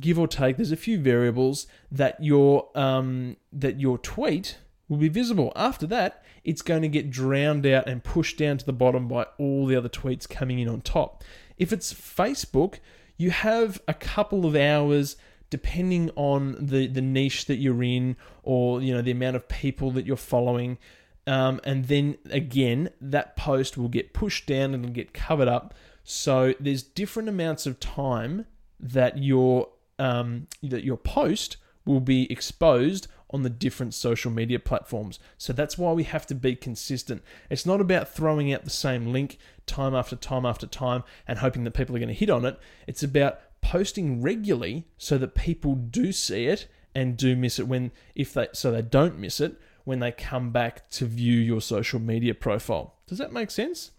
give 0.00 0.18
or 0.18 0.26
take. 0.28 0.56
There's 0.56 0.72
a 0.72 0.76
few 0.76 0.98
variables 0.98 1.66
that 1.90 2.22
your 2.22 2.68
um, 2.74 3.36
that 3.52 3.80
your 3.80 3.98
tweet 3.98 4.58
will 4.88 4.98
be 4.98 5.08
visible. 5.08 5.52
After 5.56 5.86
that, 5.88 6.24
it's 6.46 6.62
going 6.62 6.82
to 6.82 6.88
get 6.88 7.10
drowned 7.10 7.66
out 7.66 7.88
and 7.88 8.04
pushed 8.04 8.38
down 8.38 8.56
to 8.56 8.64
the 8.64 8.72
bottom 8.72 9.08
by 9.08 9.26
all 9.36 9.66
the 9.66 9.74
other 9.74 9.88
tweets 9.88 10.28
coming 10.28 10.60
in 10.60 10.68
on 10.68 10.80
top. 10.80 11.24
If 11.58 11.72
it's 11.72 11.92
Facebook, 11.92 12.78
you 13.16 13.32
have 13.32 13.82
a 13.88 13.92
couple 13.92 14.46
of 14.46 14.54
hours 14.54 15.16
depending 15.50 16.08
on 16.14 16.56
the, 16.58 16.86
the 16.86 17.00
niche 17.00 17.46
that 17.46 17.56
you're 17.56 17.82
in 17.82 18.16
or 18.44 18.80
you 18.80 18.94
know 18.94 19.02
the 19.02 19.10
amount 19.10 19.36
of 19.36 19.48
people 19.48 19.90
that 19.92 20.06
you're 20.06 20.16
following 20.16 20.78
um, 21.26 21.60
and 21.64 21.86
then 21.86 22.16
again 22.30 22.90
that 23.00 23.36
post 23.36 23.76
will 23.76 23.88
get 23.88 24.12
pushed 24.12 24.46
down 24.46 24.74
and 24.74 24.92
get 24.92 25.14
covered 25.14 25.46
up 25.46 25.72
so 26.02 26.52
there's 26.58 26.82
different 26.82 27.28
amounts 27.28 27.64
of 27.64 27.78
time 27.78 28.44
that 28.80 29.18
your 29.18 29.68
um, 30.00 30.48
that 30.64 30.82
your 30.82 30.96
post 30.96 31.56
will 31.84 32.00
be 32.00 32.30
exposed 32.30 33.06
on 33.30 33.42
the 33.42 33.50
different 33.50 33.94
social 33.94 34.30
media 34.30 34.58
platforms. 34.58 35.18
So 35.36 35.52
that's 35.52 35.76
why 35.76 35.92
we 35.92 36.04
have 36.04 36.26
to 36.26 36.34
be 36.34 36.54
consistent. 36.54 37.22
It's 37.50 37.66
not 37.66 37.80
about 37.80 38.08
throwing 38.08 38.52
out 38.52 38.64
the 38.64 38.70
same 38.70 39.12
link 39.12 39.38
time 39.66 39.94
after 39.94 40.16
time 40.16 40.46
after 40.46 40.66
time 40.66 41.02
and 41.26 41.38
hoping 41.38 41.64
that 41.64 41.72
people 41.72 41.96
are 41.96 41.98
going 41.98 42.08
to 42.08 42.14
hit 42.14 42.30
on 42.30 42.44
it. 42.44 42.58
It's 42.86 43.02
about 43.02 43.40
posting 43.60 44.22
regularly 44.22 44.86
so 44.96 45.18
that 45.18 45.34
people 45.34 45.74
do 45.74 46.12
see 46.12 46.46
it 46.46 46.68
and 46.94 47.16
do 47.16 47.36
miss 47.36 47.58
it 47.58 47.66
when 47.68 47.90
if 48.14 48.32
they 48.32 48.48
so 48.52 48.70
they 48.70 48.82
don't 48.82 49.18
miss 49.18 49.40
it 49.40 49.60
when 49.84 50.00
they 50.00 50.10
come 50.10 50.50
back 50.50 50.88
to 50.90 51.04
view 51.04 51.38
your 51.38 51.60
social 51.60 52.00
media 52.00 52.34
profile. 52.34 52.94
Does 53.06 53.18
that 53.18 53.32
make 53.32 53.50
sense? 53.50 53.90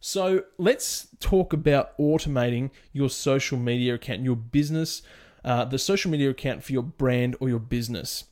So 0.00 0.44
let's 0.58 1.08
talk 1.18 1.52
about 1.52 1.96
automating 1.98 2.70
your 2.92 3.10
social 3.10 3.58
media 3.58 3.94
account, 3.94 4.22
your 4.22 4.36
business, 4.36 5.02
uh, 5.44 5.64
the 5.64 5.78
social 5.78 6.10
media 6.10 6.30
account 6.30 6.64
for 6.64 6.72
your 6.72 6.82
brand 6.82 7.36
or 7.40 7.48
your 7.48 7.58
business. 7.58 8.24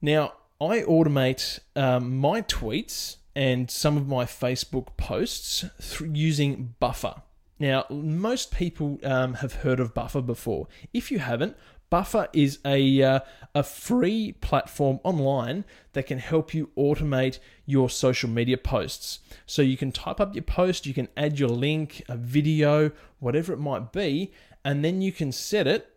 Now, 0.00 0.34
I 0.60 0.82
automate 0.82 1.58
um, 1.74 2.16
my 2.18 2.42
tweets 2.42 3.16
and 3.34 3.70
some 3.70 3.96
of 3.96 4.06
my 4.06 4.24
Facebook 4.24 4.96
posts 4.96 5.64
using 6.00 6.74
Buffer. 6.78 7.22
Now, 7.58 7.84
most 7.90 8.50
people 8.50 8.98
um, 9.04 9.34
have 9.34 9.54
heard 9.54 9.80
of 9.80 9.94
Buffer 9.94 10.20
before. 10.20 10.66
If 10.92 11.10
you 11.10 11.20
haven't, 11.20 11.56
Buffer 11.90 12.28
is 12.32 12.58
a, 12.64 13.02
uh, 13.02 13.20
a 13.54 13.62
free 13.62 14.32
platform 14.40 14.98
online 15.04 15.64
that 15.92 16.06
can 16.06 16.18
help 16.18 16.54
you 16.54 16.70
automate 16.76 17.38
your 17.66 17.90
social 17.90 18.30
media 18.30 18.56
posts. 18.56 19.20
So 19.46 19.62
you 19.62 19.76
can 19.76 19.92
type 19.92 20.18
up 20.18 20.34
your 20.34 20.42
post, 20.42 20.86
you 20.86 20.94
can 20.94 21.08
add 21.16 21.38
your 21.38 21.50
link, 21.50 22.02
a 22.08 22.16
video, 22.16 22.92
whatever 23.20 23.52
it 23.52 23.58
might 23.58 23.92
be, 23.92 24.32
and 24.64 24.84
then 24.84 25.02
you 25.02 25.12
can 25.12 25.32
set 25.32 25.66
it 25.66 25.91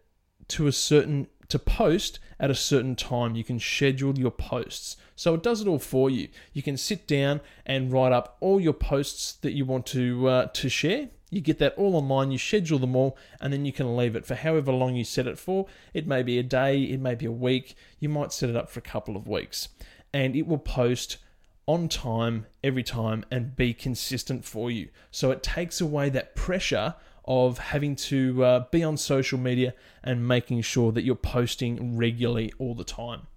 to 0.49 0.67
a 0.67 0.71
certain 0.71 1.27
to 1.47 1.59
post 1.59 2.19
at 2.39 2.49
a 2.49 2.55
certain 2.55 2.95
time. 2.95 3.35
You 3.35 3.43
can 3.43 3.59
schedule 3.59 4.17
your 4.17 4.31
posts. 4.31 4.97
So 5.15 5.33
it 5.33 5.43
does 5.43 5.61
it 5.61 5.67
all 5.67 5.79
for 5.79 6.09
you. 6.09 6.27
You 6.53 6.63
can 6.63 6.75
sit 6.75 7.07
down 7.07 7.41
and 7.65 7.91
write 7.91 8.11
up 8.11 8.37
all 8.39 8.59
your 8.59 8.73
posts 8.73 9.33
that 9.33 9.53
you 9.53 9.63
want 9.65 9.85
to 9.87 10.27
uh, 10.27 10.45
to 10.47 10.69
share 10.69 11.09
you 11.35 11.41
get 11.41 11.59
that 11.59 11.75
all 11.75 11.95
online, 11.95 12.31
you 12.31 12.37
schedule 12.37 12.79
them 12.79 12.95
all, 12.95 13.17
and 13.41 13.51
then 13.51 13.65
you 13.65 13.73
can 13.73 13.97
leave 13.97 14.15
it 14.15 14.25
for 14.25 14.35
however 14.35 14.71
long 14.71 14.95
you 14.95 15.03
set 15.03 15.27
it 15.27 15.37
for. 15.37 15.65
It 15.93 16.07
may 16.07 16.23
be 16.23 16.37
a 16.37 16.43
day, 16.43 16.83
it 16.83 17.01
may 17.01 17.15
be 17.15 17.25
a 17.25 17.31
week, 17.31 17.75
you 17.99 18.09
might 18.09 18.31
set 18.31 18.49
it 18.49 18.55
up 18.55 18.69
for 18.69 18.79
a 18.79 18.83
couple 18.83 19.17
of 19.17 19.27
weeks. 19.27 19.69
And 20.13 20.35
it 20.35 20.47
will 20.47 20.59
post 20.59 21.17
on 21.65 21.89
time 21.89 22.45
every 22.63 22.83
time 22.83 23.25
and 23.31 23.55
be 23.55 23.73
consistent 23.73 24.45
for 24.45 24.69
you. 24.69 24.89
So 25.11 25.31
it 25.31 25.43
takes 25.43 25.81
away 25.81 26.09
that 26.09 26.35
pressure 26.35 26.95
of 27.27 27.57
having 27.57 27.95
to 27.95 28.43
uh, 28.43 28.65
be 28.71 28.83
on 28.83 28.97
social 28.97 29.39
media 29.39 29.73
and 30.03 30.27
making 30.27 30.61
sure 30.61 30.91
that 30.91 31.03
you're 31.03 31.15
posting 31.15 31.97
regularly 31.97 32.53
all 32.59 32.75
the 32.75 32.83
time. 32.83 33.27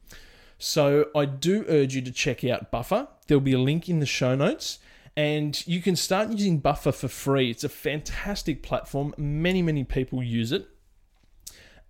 So 0.59 1.07
I 1.15 1.25
do 1.25 1.65
urge 1.69 1.95
you 1.95 2.03
to 2.03 2.13
check 2.13 2.45
out 2.45 2.71
Buffer. 2.71 3.09
There'll 3.27 3.41
be 3.41 3.53
a 3.53 3.59
link 3.59 3.89
in 3.89 4.01
the 4.01 4.07
show 4.07 4.35
notes 4.35 4.79
and 5.17 5.67
you 5.67 5.83
can 5.83 5.97
start 5.97 6.31
using 6.31 6.59
Buffer 6.59 6.93
for 6.93 7.09
free. 7.09 7.51
It's 7.51 7.65
a 7.65 7.69
fantastic 7.69 8.63
platform. 8.63 9.15
Many, 9.17 9.63
many 9.63 9.85
people 9.85 10.23
use 10.23 10.53
it. 10.53 10.69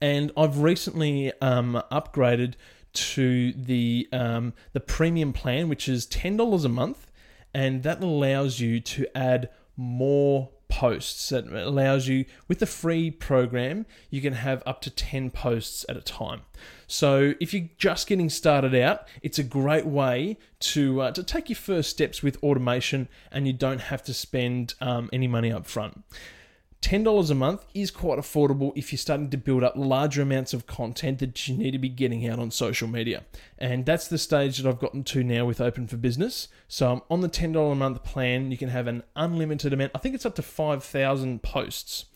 And 0.00 0.32
I've 0.36 0.60
recently 0.60 1.32
um, 1.40 1.82
upgraded 1.90 2.54
to 2.94 3.52
the 3.52 4.08
um, 4.12 4.54
the 4.72 4.80
premium 4.80 5.32
plan, 5.32 5.68
which 5.68 5.88
is 5.88 6.06
ten 6.06 6.36
dollars 6.36 6.64
a 6.64 6.68
month, 6.68 7.06
and 7.52 7.82
that 7.82 8.02
allows 8.02 8.60
you 8.60 8.80
to 8.80 9.06
add 9.16 9.50
more 9.76 10.50
posts. 10.78 11.30
That 11.30 11.48
allows 11.48 12.06
you, 12.06 12.24
with 12.46 12.60
the 12.60 12.66
free 12.66 13.10
program, 13.10 13.84
you 14.10 14.20
can 14.20 14.34
have 14.34 14.62
up 14.64 14.80
to 14.82 14.90
10 14.90 15.32
posts 15.32 15.84
at 15.88 15.96
a 15.96 16.00
time. 16.00 16.42
So 16.86 17.34
if 17.40 17.52
you're 17.52 17.68
just 17.78 18.06
getting 18.06 18.30
started 18.30 18.76
out, 18.76 19.08
it's 19.20 19.40
a 19.40 19.42
great 19.42 19.86
way 19.86 20.38
to, 20.60 21.00
uh, 21.00 21.10
to 21.10 21.24
take 21.24 21.48
your 21.48 21.56
first 21.56 21.90
steps 21.90 22.22
with 22.22 22.40
automation 22.44 23.08
and 23.32 23.44
you 23.48 23.52
don't 23.52 23.80
have 23.80 24.04
to 24.04 24.14
spend 24.14 24.74
um, 24.80 25.10
any 25.12 25.26
money 25.26 25.50
up 25.50 25.66
front. 25.66 26.04
$10 26.82 27.30
a 27.30 27.34
month 27.34 27.64
is 27.74 27.90
quite 27.90 28.18
affordable 28.18 28.72
if 28.76 28.92
you're 28.92 28.98
starting 28.98 29.30
to 29.30 29.36
build 29.36 29.64
up 29.64 29.74
larger 29.76 30.22
amounts 30.22 30.54
of 30.54 30.66
content 30.66 31.18
that 31.18 31.48
you 31.48 31.56
need 31.56 31.72
to 31.72 31.78
be 31.78 31.88
getting 31.88 32.26
out 32.28 32.38
on 32.38 32.50
social 32.50 32.86
media. 32.86 33.24
And 33.58 33.84
that's 33.84 34.06
the 34.06 34.18
stage 34.18 34.58
that 34.58 34.68
I've 34.68 34.78
gotten 34.78 35.02
to 35.04 35.24
now 35.24 35.44
with 35.44 35.60
Open 35.60 35.88
for 35.88 35.96
Business. 35.96 36.48
So 36.68 36.92
I'm 36.92 37.02
on 37.10 37.20
the 37.20 37.28
$10 37.28 37.72
a 37.72 37.74
month 37.74 38.04
plan. 38.04 38.50
You 38.52 38.56
can 38.56 38.68
have 38.68 38.86
an 38.86 39.02
unlimited 39.16 39.72
amount, 39.72 39.92
I 39.94 39.98
think 39.98 40.14
it's 40.14 40.26
up 40.26 40.36
to 40.36 40.42
5,000 40.42 41.42
posts, 41.42 42.06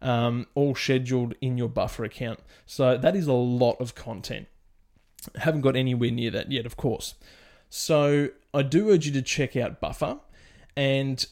um, 0.00 0.46
all 0.54 0.74
scheduled 0.74 1.34
in 1.40 1.58
your 1.58 1.68
buffer 1.68 2.04
account. 2.04 2.40
So 2.64 2.96
that 2.96 3.16
is 3.16 3.26
a 3.26 3.32
lot 3.32 3.80
of 3.80 3.94
content. 3.94 4.46
I 5.36 5.40
haven't 5.40 5.60
got 5.62 5.76
anywhere 5.76 6.10
near 6.10 6.30
that 6.30 6.50
yet, 6.50 6.66
of 6.66 6.76
course. 6.76 7.14
So 7.68 8.28
I 8.54 8.62
do 8.62 8.90
urge 8.90 9.06
you 9.06 9.12
to 9.12 9.22
check 9.22 9.56
out 9.56 9.80
Buffer. 9.80 10.18
And 10.76 11.24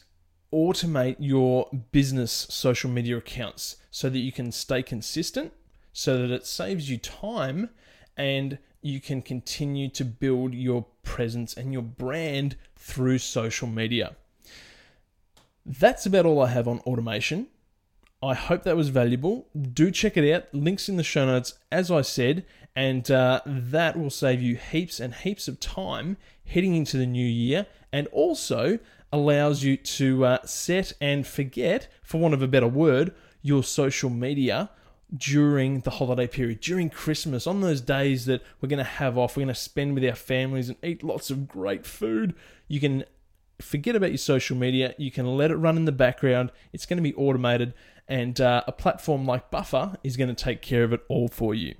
automate 0.53 1.15
your 1.19 1.69
business 1.91 2.31
social 2.49 2.89
media 2.89 3.17
accounts 3.17 3.77
so 3.89 4.09
that 4.09 4.19
you 4.19 4.31
can 4.31 4.51
stay 4.51 4.83
consistent, 4.83 5.53
so 5.93 6.17
that 6.17 6.31
it 6.31 6.45
saves 6.45 6.89
you 6.89 6.97
time 6.97 7.69
and 8.17 8.57
you 8.81 8.99
can 8.99 9.21
continue 9.21 9.89
to 9.89 10.03
build 10.03 10.53
your 10.53 10.85
presence 11.03 11.55
and 11.55 11.71
your 11.71 11.81
brand 11.81 12.55
through 12.75 13.17
social 13.17 13.67
media. 13.67 14.15
That's 15.65 16.05
about 16.05 16.25
all 16.25 16.41
I 16.41 16.47
have 16.47 16.67
on 16.67 16.79
automation. 16.79 17.47
I 18.23 18.33
hope 18.33 18.63
that 18.63 18.75
was 18.75 18.89
valuable. 18.89 19.47
Do 19.73 19.89
check 19.91 20.17
it 20.17 20.31
out. 20.31 20.53
Links 20.53 20.89
in 20.89 20.97
the 20.97 21.03
show 21.03 21.25
notes, 21.25 21.55
as 21.71 21.89
I 21.89 22.01
said, 22.01 22.45
and 22.75 23.09
uh, 23.11 23.41
that 23.45 23.97
will 23.97 24.09
save 24.09 24.41
you 24.41 24.55
heaps 24.55 24.99
and 24.99 25.13
heaps 25.13 25.47
of 25.47 25.59
time 25.59 26.17
heading 26.45 26.75
into 26.75 26.97
the 26.97 27.05
new 27.05 27.25
year 27.25 27.65
and 27.91 28.07
also 28.07 28.79
allows 29.11 29.63
you 29.63 29.75
to 29.75 30.25
uh, 30.25 30.45
set 30.45 30.93
and 31.01 31.27
forget, 31.27 31.87
for 32.01 32.19
want 32.19 32.33
of 32.33 32.41
a 32.41 32.47
better 32.47 32.67
word, 32.67 33.13
your 33.41 33.63
social 33.63 34.09
media 34.09 34.69
during 35.15 35.81
the 35.81 35.89
holiday 35.91 36.27
period, 36.27 36.61
during 36.61 36.89
Christmas, 36.89 37.45
on 37.45 37.59
those 37.59 37.81
days 37.81 38.25
that 38.25 38.41
we're 38.61 38.69
going 38.69 38.77
to 38.77 38.83
have 38.83 39.17
off, 39.17 39.35
we're 39.35 39.43
going 39.43 39.53
to 39.53 39.59
spend 39.59 39.93
with 39.93 40.05
our 40.05 40.15
families 40.15 40.69
and 40.69 40.77
eat 40.83 41.03
lots 41.03 41.29
of 41.29 41.47
great 41.47 41.85
food. 41.85 42.33
You 42.69 42.79
can 42.79 43.03
forget 43.59 43.95
about 43.95 44.11
your 44.11 44.17
social 44.17 44.55
media, 44.55 44.95
you 44.97 45.11
can 45.11 45.25
let 45.25 45.51
it 45.51 45.57
run 45.57 45.75
in 45.75 45.85
the 45.85 45.91
background, 45.91 46.51
it's 46.71 46.85
going 46.85 46.97
to 46.97 47.03
be 47.03 47.13
automated, 47.15 47.73
and 48.07 48.39
uh, 48.39 48.63
a 48.65 48.71
platform 48.71 49.25
like 49.25 49.51
Buffer 49.51 49.97
is 50.03 50.15
going 50.15 50.33
to 50.33 50.43
take 50.43 50.61
care 50.61 50.83
of 50.83 50.93
it 50.93 51.01
all 51.09 51.27
for 51.27 51.53
you. 51.53 51.75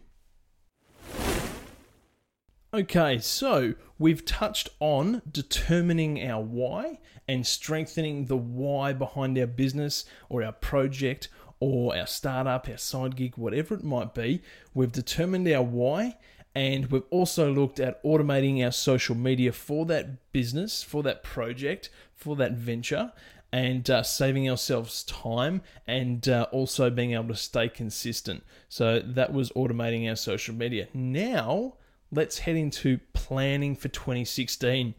Okay, 2.74 3.20
so 3.20 3.74
we've 4.00 4.24
touched 4.24 4.70
on 4.80 5.22
determining 5.30 6.26
our 6.26 6.42
why 6.42 7.00
and 7.28 7.46
strengthening 7.46 8.28
the 8.28 8.38
why 8.38 8.94
behind 8.94 9.38
our 9.38 9.46
business 9.46 10.06
or 10.30 10.42
our 10.42 10.54
project 10.54 11.28
or 11.60 11.94
our 11.94 12.08
startup, 12.08 12.70
our 12.70 12.78
side 12.78 13.18
gig, 13.18 13.36
whatever 13.36 13.74
it 13.74 13.84
might 13.84 14.14
be. 14.14 14.42
We've 14.74 14.92
determined 14.92 15.50
our 15.50 15.62
why 15.62 16.16
and 16.56 16.86
we've 16.86 17.04
also 17.10 17.54
looked 17.54 17.82
at 17.82 18.02
automating 18.06 18.64
our 18.64 18.72
social 18.72 19.16
media 19.16 19.52
for 19.52 19.86
that 19.88 20.32
business, 20.32 20.82
for 20.82 21.04
that 21.04 21.24
project, 21.24 21.90
for 22.16 22.38
that 22.38 22.54
venture, 22.54 23.12
and 23.52 23.90
uh, 23.90 24.02
saving 24.02 24.50
ourselves 24.50 25.04
time 25.04 25.62
and 25.88 26.30
uh, 26.30 26.48
also 26.54 26.90
being 26.90 27.12
able 27.12 27.28
to 27.28 27.36
stay 27.36 27.68
consistent. 27.68 28.44
So 28.70 29.00
that 29.00 29.34
was 29.34 29.50
automating 29.52 30.10
our 30.10 30.16
social 30.16 30.56
media. 30.56 30.88
Now, 30.94 31.74
let's 32.12 32.40
head 32.40 32.56
into 32.56 33.00
planning 33.14 33.76
for 33.76 33.88
2016. 33.88 34.94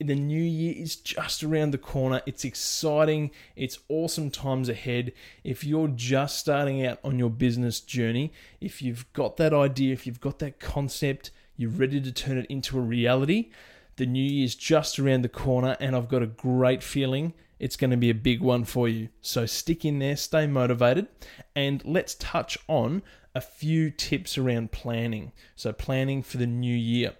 The 0.00 0.14
new 0.14 0.42
year 0.42 0.74
is 0.76 0.96
just 0.96 1.42
around 1.42 1.70
the 1.70 1.78
corner. 1.78 2.20
It's 2.26 2.44
exciting. 2.44 3.30
It's 3.54 3.78
awesome 3.88 4.30
times 4.30 4.68
ahead. 4.68 5.12
If 5.44 5.64
you're 5.64 5.88
just 5.88 6.38
starting 6.38 6.84
out 6.84 6.98
on 7.04 7.18
your 7.18 7.30
business 7.30 7.80
journey, 7.80 8.32
if 8.60 8.82
you've 8.82 9.10
got 9.12 9.36
that 9.36 9.54
idea, 9.54 9.92
if 9.92 10.06
you've 10.06 10.20
got 10.20 10.40
that 10.40 10.58
concept, 10.58 11.30
you're 11.56 11.70
ready 11.70 12.00
to 12.00 12.12
turn 12.12 12.38
it 12.38 12.46
into 12.46 12.76
a 12.78 12.82
reality, 12.82 13.50
the 13.96 14.06
new 14.06 14.22
year 14.22 14.44
is 14.44 14.56
just 14.56 14.98
around 14.98 15.22
the 15.22 15.28
corner, 15.28 15.76
and 15.78 15.94
I've 15.94 16.08
got 16.08 16.22
a 16.22 16.26
great 16.26 16.82
feeling 16.82 17.32
it's 17.58 17.76
going 17.76 17.90
to 17.90 17.96
be 17.96 18.10
a 18.10 18.14
big 18.14 18.40
one 18.40 18.64
for 18.64 18.88
you. 18.88 19.08
So 19.20 19.46
stick 19.46 19.84
in 19.84 19.98
there, 19.98 20.16
stay 20.16 20.46
motivated, 20.46 21.08
and 21.54 21.82
let's 21.84 22.14
touch 22.16 22.58
on 22.68 23.02
a 23.34 23.40
few 23.40 23.90
tips 23.90 24.38
around 24.38 24.72
planning. 24.72 25.32
So, 25.56 25.72
planning 25.72 26.22
for 26.22 26.36
the 26.36 26.46
new 26.46 26.74
year. 26.74 27.14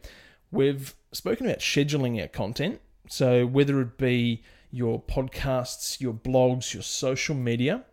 We've 0.50 0.94
spoken 1.12 1.46
about 1.46 1.59
scheduling 1.59 2.20
our 2.20 2.29
content. 2.29 2.81
So, 3.09 3.46
whether 3.46 3.81
it 3.81 3.98
be 3.98 4.42
your 4.70 5.03
podcasts, 5.03 6.00
your 6.00 6.14
blogs, 6.14 6.74
your 6.74 6.83
social 6.83 7.35
media, 7.35 7.85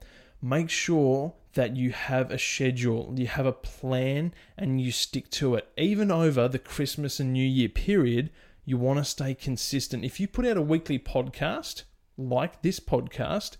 make 0.41 0.69
sure 0.69 1.33
that 1.53 1.75
you 1.75 1.91
have 1.91 2.31
a 2.31 2.39
schedule, 2.39 3.13
you 3.15 3.27
have 3.27 3.45
a 3.45 3.51
plan, 3.51 4.33
and 4.57 4.79
you 4.79 4.91
stick 4.91 5.29
to 5.31 5.55
it. 5.55 5.67
Even 5.77 6.11
over 6.11 6.47
the 6.47 6.59
Christmas 6.59 7.19
and 7.19 7.33
New 7.33 7.45
Year 7.45 7.69
period, 7.69 8.29
you 8.65 8.77
want 8.77 8.99
to 8.99 9.05
stay 9.05 9.33
consistent. 9.33 10.05
If 10.05 10.19
you 10.19 10.27
put 10.27 10.45
out 10.45 10.57
a 10.57 10.61
weekly 10.61 10.97
podcast, 10.97 11.83
like 12.17 12.61
this 12.61 12.79
podcast, 12.79 13.57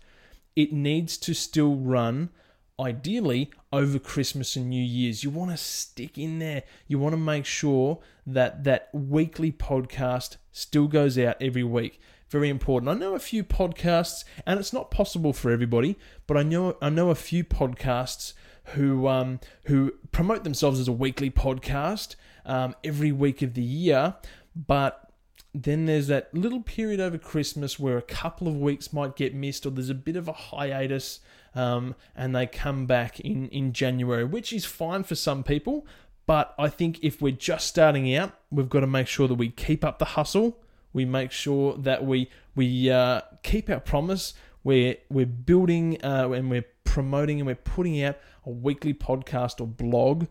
it 0.56 0.72
needs 0.72 1.18
to 1.18 1.34
still 1.34 1.76
run 1.76 2.30
ideally 2.82 3.52
over 3.72 4.00
Christmas 4.00 4.56
and 4.56 4.70
New 4.70 4.84
Year's. 4.84 5.24
You 5.24 5.30
want 5.30 5.52
to 5.52 5.58
stick 5.58 6.18
in 6.18 6.40
there. 6.40 6.64
You 6.88 7.00
want 7.00 7.14
to 7.14 7.18
make 7.18 7.46
sure 7.46 8.00
that 8.26 8.64
that 8.64 8.90
weekly 8.94 9.52
podcast 9.52 10.38
still 10.52 10.88
goes 10.88 11.18
out 11.18 11.38
every 11.42 11.64
week. 11.64 12.00
Very 12.30 12.50
important. 12.50 12.90
I 12.90 12.94
know 12.94 13.14
a 13.14 13.20
few 13.20 13.44
podcasts, 13.44 14.24
and 14.46 14.60
it's 14.60 14.74
not 14.74 14.90
possible 14.90 15.34
for 15.34 15.52
everybody, 15.52 15.98
but 16.28 16.38
I 16.38 16.44
know 16.44 16.78
I 16.82 16.90
know 16.90 17.10
a 17.10 17.16
few 17.16 17.44
podcasts 17.44 18.34
who 18.68 19.08
um, 19.08 19.40
who 19.66 19.94
promote 20.12 20.44
themselves 20.44 20.80
as 20.80 20.88
a 20.88 20.94
weekly 20.94 21.30
podcast 21.30 22.16
um, 22.46 22.76
every 22.84 23.12
week 23.12 23.42
of 23.42 23.54
the 23.54 23.62
year, 23.62 24.16
but 24.56 25.11
then 25.54 25.86
there's 25.86 26.08
that 26.08 26.34
little 26.34 26.62
period 26.62 27.00
over 27.00 27.18
Christmas 27.18 27.78
where 27.78 27.98
a 27.98 28.02
couple 28.02 28.48
of 28.48 28.56
weeks 28.56 28.94
might 28.94 29.16
get 29.16 29.34
missed, 29.34 29.66
or 29.66 29.72
there's 29.72 29.90
a 29.90 29.96
bit 29.96 30.16
of 30.16 30.28
a 30.28 30.34
hiatus, 30.34 31.20
um, 31.54 31.96
and 32.16 32.36
they 32.36 32.48
come 32.48 32.86
back 32.86 33.20
in, 33.20 33.50
in 33.50 33.74
January, 33.74 34.24
which 34.24 34.54
is 34.54 34.66
fine 34.66 35.04
for 35.04 35.16
some 35.16 35.44
people. 35.44 35.86
But 36.26 36.54
I 36.58 36.70
think 36.70 37.00
if 37.02 37.22
we're 37.22 37.34
just 37.34 37.68
starting 37.68 38.16
out, 38.16 38.34
we've 38.50 38.70
got 38.70 38.82
to 38.82 38.88
make 38.88 39.08
sure 39.08 39.28
that 39.28 39.36
we 39.36 39.50
keep 39.50 39.84
up 39.84 40.00
the 40.00 40.06
hustle. 40.06 40.60
We 40.94 41.04
make 41.06 41.32
sure 41.32 41.76
that 41.78 42.06
we 42.06 42.30
we 42.56 42.90
uh, 42.90 43.22
keep 43.44 43.70
our 43.70 43.80
promise. 43.80 44.34
We're 44.64 44.96
we're 45.10 45.26
building 45.26 45.98
uh, 46.04 46.30
and 46.32 46.50
we're 46.50 46.66
promoting 46.84 47.40
and 47.40 47.48
we're 47.48 47.56
putting 47.56 48.02
out 48.04 48.18
a 48.46 48.50
weekly 48.50 48.94
podcast 48.94 49.60
or 49.60 49.68
blog, 49.68 50.28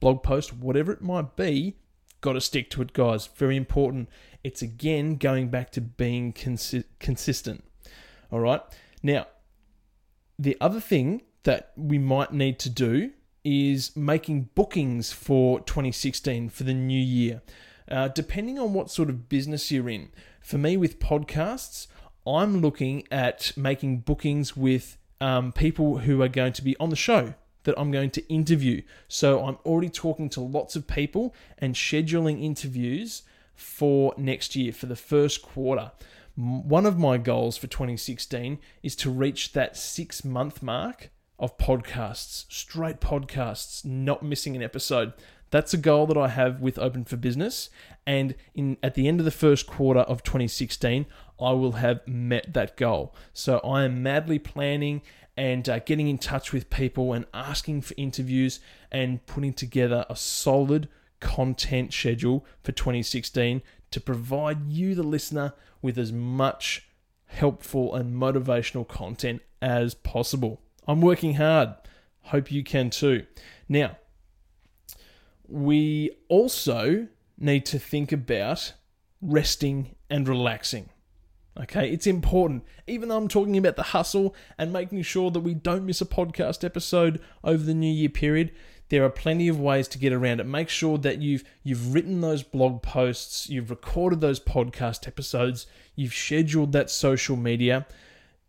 blog 0.00 0.22
post, 0.22 0.52
whatever 0.52 0.92
it 0.92 1.02
might 1.02 1.36
be. 1.36 1.76
Got 2.20 2.34
to 2.34 2.40
stick 2.40 2.70
to 2.70 2.82
it, 2.82 2.92
guys. 2.92 3.26
Very 3.26 3.56
important. 3.56 4.08
It's 4.44 4.62
again 4.62 5.16
going 5.16 5.48
back 5.48 5.70
to 5.72 5.80
being 5.80 6.32
consi- 6.32 6.84
consistent. 6.98 7.64
All 8.30 8.40
right. 8.40 8.62
Now, 9.02 9.26
the 10.38 10.56
other 10.60 10.80
thing 10.80 11.22
that 11.44 11.72
we 11.76 11.98
might 11.98 12.32
need 12.32 12.58
to 12.60 12.70
do 12.70 13.12
is 13.44 13.96
making 13.96 14.50
bookings 14.54 15.12
for 15.12 15.60
2016 15.60 16.50
for 16.50 16.64
the 16.64 16.74
new 16.74 17.00
year. 17.00 17.42
Uh, 17.90 18.08
depending 18.08 18.58
on 18.58 18.72
what 18.72 18.90
sort 18.90 19.08
of 19.08 19.28
business 19.28 19.70
you're 19.72 19.88
in. 19.88 20.10
For 20.40 20.58
me, 20.58 20.76
with 20.76 21.00
podcasts, 21.00 21.88
I'm 22.26 22.60
looking 22.60 23.06
at 23.10 23.52
making 23.56 24.00
bookings 24.00 24.56
with 24.56 24.96
um, 25.20 25.52
people 25.52 25.98
who 25.98 26.22
are 26.22 26.28
going 26.28 26.52
to 26.52 26.62
be 26.62 26.76
on 26.78 26.90
the 26.90 26.96
show 26.96 27.34
that 27.64 27.78
I'm 27.78 27.90
going 27.90 28.10
to 28.10 28.32
interview. 28.32 28.82
So 29.08 29.44
I'm 29.44 29.58
already 29.64 29.90
talking 29.90 30.28
to 30.30 30.40
lots 30.40 30.76
of 30.76 30.86
people 30.86 31.34
and 31.58 31.74
scheduling 31.74 32.42
interviews 32.42 33.22
for 33.54 34.14
next 34.16 34.56
year, 34.56 34.72
for 34.72 34.86
the 34.86 34.96
first 34.96 35.42
quarter. 35.42 35.92
One 36.36 36.86
of 36.86 36.98
my 36.98 37.18
goals 37.18 37.56
for 37.56 37.66
2016 37.66 38.58
is 38.82 38.96
to 38.96 39.10
reach 39.10 39.52
that 39.52 39.76
six 39.76 40.24
month 40.24 40.62
mark 40.62 41.10
of 41.38 41.56
podcasts, 41.58 42.44
straight 42.48 43.00
podcasts, 43.00 43.84
not 43.84 44.22
missing 44.22 44.56
an 44.56 44.62
episode. 44.62 45.12
That's 45.50 45.74
a 45.74 45.78
goal 45.78 46.06
that 46.06 46.16
I 46.16 46.28
have 46.28 46.60
with 46.60 46.78
Open 46.78 47.04
for 47.04 47.16
Business. 47.16 47.70
And 48.06 48.34
in 48.54 48.76
at 48.82 48.94
the 48.94 49.08
end 49.08 49.20
of 49.20 49.24
the 49.24 49.30
first 49.30 49.66
quarter 49.66 50.00
of 50.00 50.22
2016, 50.22 51.06
I 51.40 51.52
will 51.52 51.72
have 51.72 52.06
met 52.06 52.52
that 52.52 52.76
goal. 52.76 53.14
So 53.32 53.58
I 53.58 53.84
am 53.84 54.02
madly 54.02 54.38
planning 54.38 55.02
and 55.40 55.70
uh, 55.70 55.78
getting 55.78 56.06
in 56.06 56.18
touch 56.18 56.52
with 56.52 56.68
people 56.68 57.14
and 57.14 57.24
asking 57.32 57.80
for 57.80 57.94
interviews 57.96 58.60
and 58.92 59.24
putting 59.24 59.54
together 59.54 60.04
a 60.10 60.14
solid 60.14 60.86
content 61.18 61.94
schedule 61.94 62.44
for 62.62 62.72
2016 62.72 63.62
to 63.90 64.00
provide 64.02 64.68
you, 64.68 64.94
the 64.94 65.02
listener, 65.02 65.54
with 65.80 65.96
as 65.96 66.12
much 66.12 66.90
helpful 67.24 67.94
and 67.94 68.14
motivational 68.14 68.86
content 68.86 69.40
as 69.62 69.94
possible. 69.94 70.60
I'm 70.86 71.00
working 71.00 71.36
hard. 71.36 71.70
Hope 72.24 72.52
you 72.52 72.62
can 72.62 72.90
too. 72.90 73.24
Now, 73.66 73.96
we 75.48 76.10
also 76.28 77.08
need 77.38 77.64
to 77.64 77.78
think 77.78 78.12
about 78.12 78.74
resting 79.22 79.94
and 80.10 80.28
relaxing. 80.28 80.90
Okay, 81.60 81.90
it's 81.90 82.06
important. 82.06 82.64
Even 82.86 83.08
though 83.08 83.18
I'm 83.18 83.28
talking 83.28 83.58
about 83.58 83.76
the 83.76 83.82
hustle 83.82 84.34
and 84.56 84.72
making 84.72 85.02
sure 85.02 85.30
that 85.30 85.40
we 85.40 85.52
don't 85.52 85.84
miss 85.84 86.00
a 86.00 86.06
podcast 86.06 86.64
episode 86.64 87.20
over 87.44 87.62
the 87.62 87.74
new 87.74 87.92
year 87.92 88.08
period, 88.08 88.50
there 88.88 89.04
are 89.04 89.10
plenty 89.10 89.46
of 89.46 89.60
ways 89.60 89.86
to 89.88 89.98
get 89.98 90.12
around 90.12 90.40
it. 90.40 90.46
Make 90.46 90.70
sure 90.70 90.96
that 90.98 91.20
you've 91.20 91.44
you've 91.62 91.92
written 91.92 92.22
those 92.22 92.42
blog 92.42 92.82
posts, 92.82 93.50
you've 93.50 93.70
recorded 93.70 94.22
those 94.22 94.40
podcast 94.40 95.06
episodes, 95.06 95.66
you've 95.94 96.14
scheduled 96.14 96.72
that 96.72 96.88
social 96.88 97.36
media. 97.36 97.86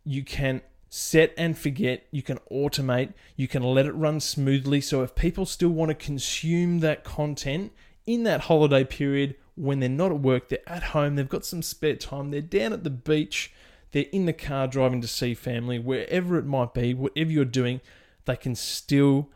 You 0.05 0.23
can 0.23 0.61
set 0.89 1.33
and 1.37 1.57
forget, 1.57 2.07
you 2.11 2.21
can 2.21 2.39
automate, 2.51 3.13
you 3.35 3.47
can 3.47 3.61
let 3.61 3.85
it 3.85 3.91
run 3.91 4.19
smoothly. 4.21 4.79
So 4.79 5.03
if 5.03 5.15
people 5.15 5.45
still 5.45 5.69
want 5.69 5.89
to 5.89 5.95
consume 5.95 6.79
that 6.79 7.03
content 7.03 7.73
in 8.07 8.23
that 8.23 8.41
holiday 8.41 8.83
period 8.85 9.35
when 9.61 9.79
they're 9.79 9.89
not 9.89 10.11
at 10.11 10.19
work, 10.19 10.49
they're 10.49 10.67
at 10.67 10.81
home, 10.81 11.15
they've 11.15 11.29
got 11.29 11.45
some 11.45 11.61
spare 11.61 11.95
time, 11.95 12.31
they're 12.31 12.41
down 12.41 12.73
at 12.73 12.83
the 12.83 12.89
beach, 12.89 13.53
they're 13.91 14.05
in 14.11 14.25
the 14.25 14.33
car 14.33 14.67
driving 14.67 15.01
to 15.01 15.07
see 15.07 15.35
family, 15.35 15.77
wherever 15.77 16.37
it 16.39 16.45
might 16.45 16.73
be, 16.73 16.95
whatever 16.95 17.29
you're 17.29 17.45
doing, 17.45 17.79
they 18.25 18.35
can 18.35 18.55
still 18.55 19.29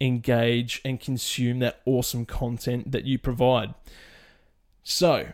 engage 0.00 0.80
and 0.84 1.00
consume 1.00 1.60
that 1.60 1.80
awesome 1.84 2.26
content 2.26 2.90
that 2.90 3.04
you 3.04 3.18
provide. 3.18 3.72
So, 4.82 5.28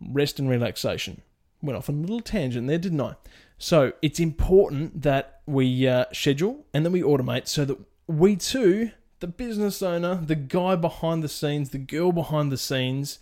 rest 0.00 0.40
and 0.40 0.50
relaxation. 0.50 1.22
Went 1.62 1.76
off 1.76 1.88
on 1.88 1.98
a 1.98 2.00
little 2.00 2.20
tangent 2.20 2.66
there, 2.66 2.78
didn't 2.78 3.00
I? 3.00 3.14
So 3.58 3.92
it's 4.02 4.18
important 4.18 5.02
that 5.02 5.42
we 5.46 5.86
uh, 5.86 6.06
schedule 6.12 6.64
and 6.74 6.84
that 6.84 6.90
we 6.90 7.02
automate 7.02 7.46
so 7.46 7.64
that 7.66 7.78
we 8.08 8.34
too, 8.34 8.90
the 9.20 9.26
business 9.26 9.82
owner, 9.82 10.16
the 10.16 10.34
guy 10.34 10.74
behind 10.76 11.22
the 11.22 11.28
scenes, 11.28 11.70
the 11.70 11.78
girl 11.78 12.10
behind 12.10 12.50
the 12.50 12.56
scenes, 12.56 13.18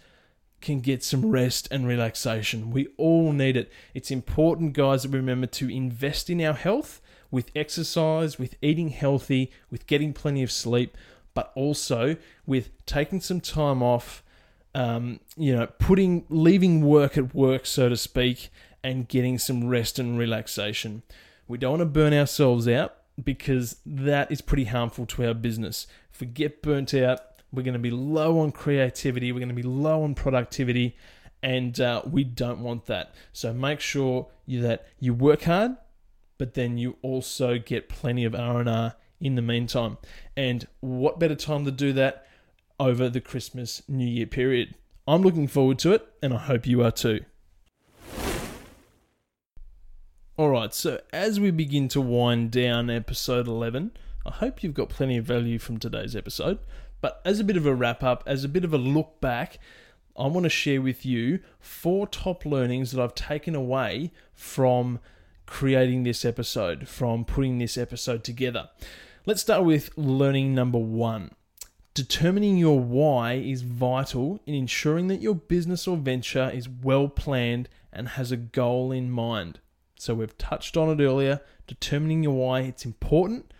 can 0.61 0.81
get 0.81 1.05
some 1.05 1.31
rest 1.31 1.69
and 1.71 1.87
relaxation. 1.87 2.71
We 2.71 2.89
all 2.97 3.33
need 3.33 3.57
it. 3.57 3.71
It's 3.95 4.11
important, 4.11 4.73
guys, 4.73 5.03
that 5.03 5.11
we 5.11 5.19
remember 5.19 5.47
to 5.47 5.69
invest 5.69 6.31
in 6.31 6.41
our 6.41 6.55
health 6.55 7.01
with 7.31 7.51
exercise, 7.55 8.39
with 8.39 8.57
eating 8.63 8.89
healthy, 8.89 9.53
with 9.71 9.87
getting 9.87 10.13
plenty 10.13 10.43
of 10.43 10.51
sleep, 10.51 10.97
but 11.35 11.53
also 11.55 12.17
with 12.47 12.71
taking 12.87 13.21
some 13.21 13.41
time 13.41 13.83
off. 13.83 14.25
Um, 14.75 15.21
you 15.37 15.57
know, 15.57 15.67
putting 15.79 16.25
leaving 16.29 16.85
work 16.85 17.17
at 17.17 17.35
work, 17.35 17.67
so 17.67 17.89
to 17.89 17.97
speak, 17.97 18.51
and 18.85 19.09
getting 19.09 19.39
some 19.39 19.67
rest 19.67 19.99
and 19.99 20.19
relaxation. 20.19 21.03
We 21.49 21.59
don't 21.59 21.79
want 21.79 21.81
to 21.81 21.87
burn 21.87 22.13
ourselves 22.13 22.69
out 22.69 22.95
because 23.23 23.81
that 23.85 24.31
is 24.31 24.41
pretty 24.41 24.65
harmful 24.65 25.07
to 25.07 25.27
our 25.27 25.35
business. 25.35 25.87
If 26.13 26.21
we 26.21 26.27
get 26.27 26.63
burnt 26.63 26.95
out, 26.95 27.21
we're 27.53 27.63
going 27.63 27.73
to 27.75 27.79
be 27.79 27.91
low 27.91 28.41
on 28.41 28.53
creativity, 28.53 29.33
we're 29.33 29.39
going 29.39 29.49
to 29.49 29.55
be 29.55 29.63
low 29.63 30.03
on 30.03 30.15
productivity, 30.15 30.97
and 31.43 31.79
uh, 31.81 32.03
we 32.05 32.25
don't 32.25 32.61
want 32.61 32.87
that. 32.87 33.15
So 33.33 33.53
make 33.53 33.81
sure 33.81 34.29
you, 34.47 34.61
that 34.63 34.87
you 35.01 35.15
work 35.15 35.43
hard, 35.43 35.77
but 36.37 36.55
then 36.55 36.79
you 36.79 36.97
also 37.03 37.59
get 37.59 37.89
plenty 37.89 38.25
of 38.25 38.35
R&R 38.35 38.95
in 39.21 39.35
the 39.35 39.43
meantime. 39.43 39.99
And 40.37 40.67
what 40.81 41.19
better 41.19 41.35
time 41.35 41.65
to 41.65 41.71
do 41.71 41.93
that 41.95 42.27
over 42.79 43.09
the 43.09 43.21
Christmas 43.21 43.83
New 43.89 44.07
Year 44.07 44.27
period? 44.27 44.75
I'm 45.07 45.23
looking 45.23 45.49
forward 45.49 45.79
to 45.81 45.93
it, 45.93 46.07
and 46.23 46.35
I 46.35 46.39
hope 46.39 46.67
you 46.67 46.83
are 46.85 46.93
too. 46.93 47.21
All 50.39 50.51
right, 50.51 50.73
so 50.73 51.01
as 51.13 51.41
we 51.41 51.51
begin 51.51 51.89
to 51.89 52.01
wind 52.01 52.53
down 52.53 52.91
episode 52.91 53.49
11, 53.49 53.91
I 54.25 54.31
hope 54.31 54.63
you've 54.63 54.73
got 54.73 54.89
plenty 54.89 55.17
of 55.17 55.25
value 55.25 55.59
from 55.59 55.79
today's 55.79 56.15
episode. 56.15 56.61
But 57.01 57.21
as 57.25 57.41
a 57.41 57.45
bit 57.45 57.57
of 57.57 57.67
a 57.67 57.75
wrap 57.75 58.05
up, 58.05 58.23
as 58.25 58.45
a 58.45 58.49
bit 58.49 58.63
of 58.63 58.73
a 58.73 58.79
look 58.79 59.21
back, 59.21 59.59
I 60.17 60.29
want 60.29 60.45
to 60.45 60.49
share 60.49 60.81
with 60.81 61.05
you 61.05 61.41
four 61.59 62.07
top 62.07 62.47
learnings 62.47 62.93
that 62.93 63.03
I've 63.03 63.17
taken 63.17 63.57
away 63.57 64.13
from 64.33 65.01
creating 65.45 66.05
this 66.05 66.25
episode, 66.25 66.87
from 66.87 67.25
putting 67.25 67.59
this 67.59 67.77
episode 67.77 68.23
together. 68.23 68.69
Let's 69.27 69.41
start 69.41 69.65
with 69.65 69.91
learning 69.97 70.55
number 70.55 70.79
one. 70.79 71.33
Determining 71.95 72.59
your 72.59 72.79
why 72.79 73.33
is 73.33 73.63
vital 73.63 74.39
in 74.47 74.55
ensuring 74.55 75.09
that 75.09 75.21
your 75.21 75.35
business 75.35 75.89
or 75.89 75.97
venture 75.97 76.49
is 76.49 76.69
well 76.69 77.09
planned 77.09 77.69
and 77.93 78.11
has 78.11 78.31
a 78.31 78.37
goal 78.37 78.93
in 78.93 79.11
mind. 79.11 79.59
So 79.99 80.15
we've 80.15 80.39
touched 80.39 80.77
on 80.77 80.89
it 80.89 81.03
earlier. 81.03 81.41
Determining 81.67 82.23
your 82.23 82.35
why, 82.35 82.61
it's 82.61 82.85
important. 82.85 83.53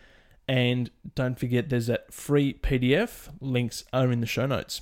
And 0.47 0.91
don't 1.15 1.39
forget, 1.39 1.69
there's 1.69 1.89
that 1.89 2.15
free 2.15 2.55
PDF. 2.55 3.29
Links 3.41 3.85
are 3.93 4.11
in 4.11 4.21
the 4.21 4.27
show 4.27 4.47
notes. 4.47 4.81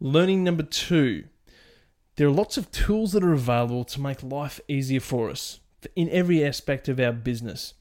Learning 0.00 0.44
number 0.44 0.62
two 0.62 1.24
there 2.18 2.26
are 2.26 2.32
lots 2.32 2.56
of 2.56 2.72
tools 2.72 3.12
that 3.12 3.22
are 3.22 3.32
available 3.32 3.84
to 3.84 4.00
make 4.00 4.24
life 4.24 4.60
easier 4.66 4.98
for 4.98 5.30
us 5.30 5.60
in 5.94 6.10
every 6.10 6.44
aspect 6.44 6.88
of 6.88 6.98
our 6.98 7.12
business. 7.12 7.74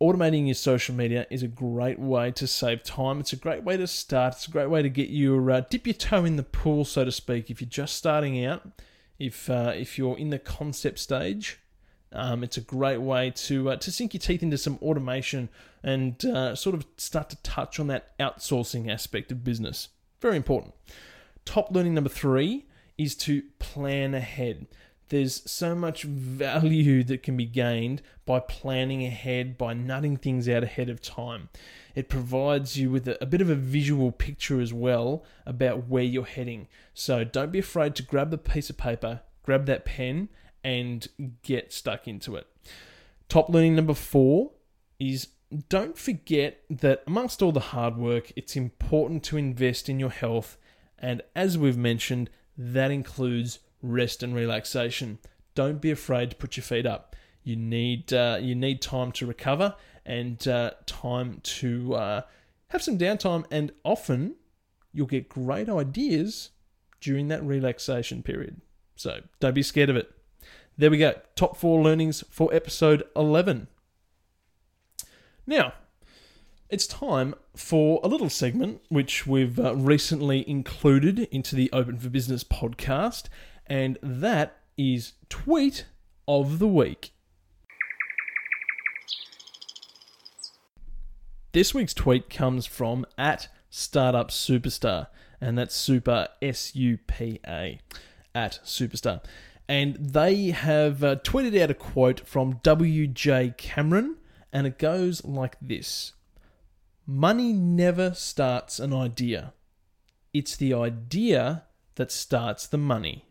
Automating 0.00 0.46
your 0.46 0.54
social 0.54 0.94
media 0.94 1.26
is 1.28 1.42
a 1.42 1.46
great 1.46 1.98
way 1.98 2.30
to 2.30 2.46
save 2.46 2.82
time. 2.82 3.20
It's 3.20 3.34
a 3.34 3.36
great 3.36 3.62
way 3.62 3.76
to 3.76 3.86
start. 3.86 4.36
It's 4.36 4.48
a 4.48 4.50
great 4.50 4.70
way 4.70 4.80
to 4.80 4.88
get 4.88 5.10
your 5.10 5.50
uh, 5.50 5.60
dip 5.68 5.86
your 5.86 5.92
toe 5.92 6.24
in 6.24 6.36
the 6.36 6.42
pool, 6.42 6.86
so 6.86 7.04
to 7.04 7.12
speak. 7.12 7.50
If 7.50 7.60
you're 7.60 7.68
just 7.68 7.96
starting 7.96 8.42
out, 8.42 8.66
if 9.18 9.50
uh, 9.50 9.74
if 9.76 9.98
you're 9.98 10.16
in 10.16 10.30
the 10.30 10.38
concept 10.38 10.98
stage, 10.98 11.59
Um, 12.12 12.42
it's 12.42 12.56
a 12.56 12.62
great 12.62 13.00
way 13.00 13.30
to 13.30 13.70
uh, 13.70 13.76
to 13.76 13.92
sink 13.92 14.14
your 14.14 14.20
teeth 14.20 14.42
into 14.42 14.58
some 14.58 14.78
automation 14.82 15.48
and 15.82 16.22
uh, 16.24 16.56
sort 16.56 16.74
of 16.74 16.86
start 16.96 17.30
to 17.30 17.36
touch 17.42 17.78
on 17.78 17.86
that 17.86 18.16
outsourcing 18.18 18.90
aspect 18.90 19.30
of 19.30 19.44
business. 19.44 19.88
Very 20.20 20.36
important. 20.36 20.74
Top 21.44 21.70
learning 21.70 21.94
number 21.94 22.10
three 22.10 22.66
is 22.98 23.14
to 23.16 23.42
plan 23.58 24.14
ahead. 24.14 24.66
There's 25.08 25.48
so 25.50 25.74
much 25.74 26.02
value 26.04 27.02
that 27.04 27.22
can 27.22 27.36
be 27.36 27.46
gained 27.46 28.02
by 28.26 28.40
planning 28.40 29.04
ahead, 29.04 29.56
by 29.56 29.74
nutting 29.74 30.16
things 30.16 30.48
out 30.48 30.62
ahead 30.62 30.88
of 30.88 31.00
time. 31.00 31.48
It 31.94 32.08
provides 32.08 32.76
you 32.76 32.90
with 32.90 33.08
a, 33.08 33.22
a 33.22 33.26
bit 33.26 33.40
of 33.40 33.50
a 33.50 33.54
visual 33.56 34.12
picture 34.12 34.60
as 34.60 34.72
well 34.72 35.24
about 35.46 35.88
where 35.88 36.04
you're 36.04 36.24
heading. 36.24 36.68
So 36.94 37.24
don't 37.24 37.50
be 37.50 37.58
afraid 37.58 37.94
to 37.96 38.02
grab 38.02 38.30
the 38.30 38.38
piece 38.38 38.70
of 38.70 38.76
paper, 38.76 39.22
grab 39.42 39.66
that 39.66 39.84
pen, 39.84 40.28
and 40.62 41.08
get 41.42 41.72
stuck 41.72 42.06
into 42.06 42.36
it. 42.36 42.46
Top 43.28 43.48
learning 43.48 43.76
number 43.76 43.94
four 43.94 44.52
is 44.98 45.28
don't 45.68 45.98
forget 45.98 46.62
that 46.70 47.02
amongst 47.06 47.42
all 47.42 47.52
the 47.52 47.60
hard 47.60 47.96
work, 47.96 48.32
it's 48.36 48.56
important 48.56 49.24
to 49.24 49.36
invest 49.36 49.88
in 49.88 49.98
your 49.98 50.10
health. 50.10 50.56
And 50.98 51.22
as 51.34 51.58
we've 51.58 51.76
mentioned, 51.76 52.30
that 52.56 52.90
includes 52.90 53.58
rest 53.82 54.22
and 54.22 54.34
relaxation. 54.34 55.18
Don't 55.54 55.80
be 55.80 55.90
afraid 55.90 56.30
to 56.30 56.36
put 56.36 56.56
your 56.56 56.64
feet 56.64 56.86
up. 56.86 57.16
You 57.42 57.56
need 57.56 58.12
uh, 58.12 58.38
you 58.40 58.54
need 58.54 58.82
time 58.82 59.12
to 59.12 59.26
recover 59.26 59.74
and 60.04 60.46
uh, 60.46 60.72
time 60.86 61.40
to 61.42 61.94
uh, 61.94 62.22
have 62.68 62.82
some 62.82 62.98
downtime. 62.98 63.44
And 63.50 63.72
often, 63.82 64.36
you'll 64.92 65.06
get 65.06 65.28
great 65.28 65.68
ideas 65.68 66.50
during 67.00 67.28
that 67.28 67.42
relaxation 67.42 68.22
period. 68.22 68.60
So 68.94 69.20
don't 69.40 69.54
be 69.54 69.62
scared 69.62 69.88
of 69.88 69.96
it. 69.96 70.12
There 70.80 70.90
we 70.90 70.96
go. 70.96 71.12
Top 71.36 71.58
four 71.58 71.82
learnings 71.82 72.24
for 72.30 72.48
episode 72.54 73.02
11. 73.14 73.66
Now, 75.46 75.74
it's 76.70 76.86
time 76.86 77.34
for 77.54 78.00
a 78.02 78.08
little 78.08 78.30
segment 78.30 78.80
which 78.88 79.26
we've 79.26 79.60
uh, 79.60 79.76
recently 79.76 80.48
included 80.48 81.28
into 81.30 81.54
the 81.54 81.68
Open 81.70 81.98
for 81.98 82.08
Business 82.08 82.44
podcast, 82.44 83.24
and 83.66 83.98
that 84.02 84.56
is 84.78 85.12
Tweet 85.28 85.84
of 86.26 86.58
the 86.58 86.66
Week. 86.66 87.10
This 91.52 91.74
week's 91.74 91.92
tweet 91.92 92.30
comes 92.30 92.64
from 92.64 93.04
at 93.18 93.48
Startup 93.68 94.30
Superstar, 94.30 95.08
and 95.42 95.58
that's 95.58 95.76
Super 95.76 96.28
S 96.40 96.74
U 96.74 96.96
P 97.06 97.38
A 97.46 97.80
at 98.34 98.60
Superstar. 98.64 99.20
And 99.70 99.94
they 100.00 100.46
have 100.50 101.04
uh, 101.04 101.14
tweeted 101.14 101.56
out 101.62 101.70
a 101.70 101.74
quote 101.74 102.26
from 102.26 102.58
W.J. 102.64 103.54
Cameron, 103.56 104.16
and 104.52 104.66
it 104.66 104.80
goes 104.80 105.24
like 105.24 105.56
this 105.62 106.14
Money 107.06 107.52
never 107.52 108.12
starts 108.12 108.80
an 108.80 108.92
idea, 108.92 109.52
it's 110.34 110.56
the 110.56 110.74
idea 110.74 111.66
that 111.94 112.10
starts 112.10 112.66
the 112.66 112.78
money. 112.78 113.26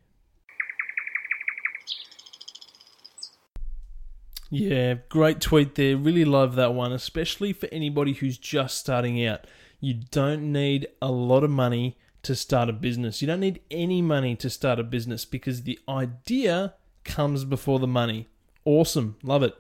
Yeah, 4.50 4.94
great 5.10 5.42
tweet 5.42 5.76
there. 5.76 5.98
Really 5.98 6.24
love 6.24 6.56
that 6.56 6.74
one, 6.74 6.94
especially 6.94 7.52
for 7.52 7.68
anybody 7.70 8.14
who's 8.14 8.38
just 8.38 8.78
starting 8.78 9.26
out. 9.26 9.46
You 9.82 9.96
don't 10.10 10.54
need 10.54 10.88
a 11.02 11.12
lot 11.12 11.44
of 11.44 11.50
money 11.50 11.98
to 12.24 12.36
start 12.36 12.70
a 12.70 12.74
business. 12.74 13.22
You 13.22 13.28
don't 13.28 13.40
need 13.40 13.62
any 13.72 14.02
money 14.02 14.36
to 14.38 14.50
start 14.50 14.80
a 14.80 14.84
business 14.84 15.26
because 15.26 15.64
the 15.64 15.80
idea 15.88 16.74
comes 17.04 17.46
before 17.46 17.80
the 17.80 17.88
money. 17.88 18.28
Awesome. 18.66 19.16
Love 19.24 19.44
it. 19.44 19.56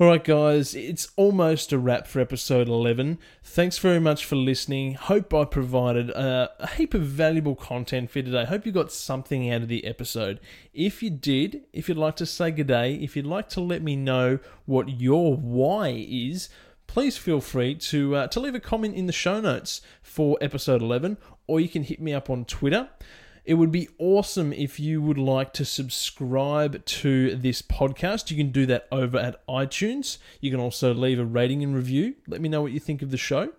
All 0.00 0.08
right, 0.08 0.24
guys, 0.24 0.74
it's 0.74 1.06
almost 1.14 1.72
a 1.72 1.78
wrap 1.78 2.08
for 2.08 2.18
episode 2.18 2.68
11. 2.68 3.16
Thanks 3.44 3.78
very 3.78 4.00
much 4.00 4.24
for 4.24 4.34
listening. 4.34 4.94
Hope 4.94 5.32
I 5.32 5.44
provided 5.44 6.10
a, 6.10 6.50
a, 6.58 6.66
heap 6.66 6.94
of 6.94 7.02
valuable 7.02 7.54
content 7.54 8.10
for 8.10 8.18
you 8.18 8.24
today. 8.24 8.44
Hope 8.44 8.66
you 8.66 8.72
got 8.72 8.90
something 8.90 9.52
out 9.52 9.62
of 9.62 9.68
the 9.68 9.84
episode. 9.84 10.40
If 10.72 11.00
you 11.00 11.10
did, 11.10 11.62
if 11.72 11.88
you'd 11.88 11.96
like 11.96 12.16
to 12.16 12.26
say 12.26 12.50
good 12.50 12.66
day, 12.66 12.94
if 12.94 13.14
you'd 13.14 13.24
like 13.24 13.48
to 13.50 13.60
let 13.60 13.82
me 13.82 13.94
know 13.94 14.40
what 14.66 15.00
your 15.00 15.36
why 15.36 16.04
is, 16.08 16.48
please 16.88 17.16
feel 17.16 17.40
free 17.40 17.76
to 17.76 18.16
uh, 18.16 18.26
to 18.28 18.40
leave 18.40 18.56
a 18.56 18.60
comment 18.60 18.96
in 18.96 19.06
the 19.06 19.12
show 19.12 19.40
notes 19.40 19.80
for 20.02 20.36
episode 20.40 20.82
11, 20.82 21.18
or 21.46 21.60
you 21.60 21.68
can 21.68 21.82
hit 21.82 22.00
me 22.00 22.12
up 22.12 22.30
on 22.30 22.44
Twitter. 22.44 22.88
It 23.44 23.54
would 23.54 23.70
be 23.70 23.88
awesome 23.98 24.54
if 24.54 24.80
you 24.80 25.02
would 25.02 25.18
like 25.18 25.52
to 25.54 25.66
subscribe 25.66 26.82
to 26.86 27.36
this 27.36 27.60
podcast. 27.60 28.30
You 28.30 28.38
can 28.38 28.50
do 28.50 28.64
that 28.66 28.88
over 28.90 29.18
at 29.18 29.46
iTunes. 29.46 30.16
You 30.40 30.50
can 30.50 30.60
also 30.60 30.94
leave 30.94 31.18
a 31.18 31.26
rating 31.26 31.62
and 31.62 31.74
review. 31.74 32.14
Let 32.26 32.40
me 32.40 32.48
know 32.48 32.62
what 32.62 32.72
you 32.72 32.80
think 32.80 33.02
of 33.02 33.10
the 33.10 33.18
show. 33.18 33.52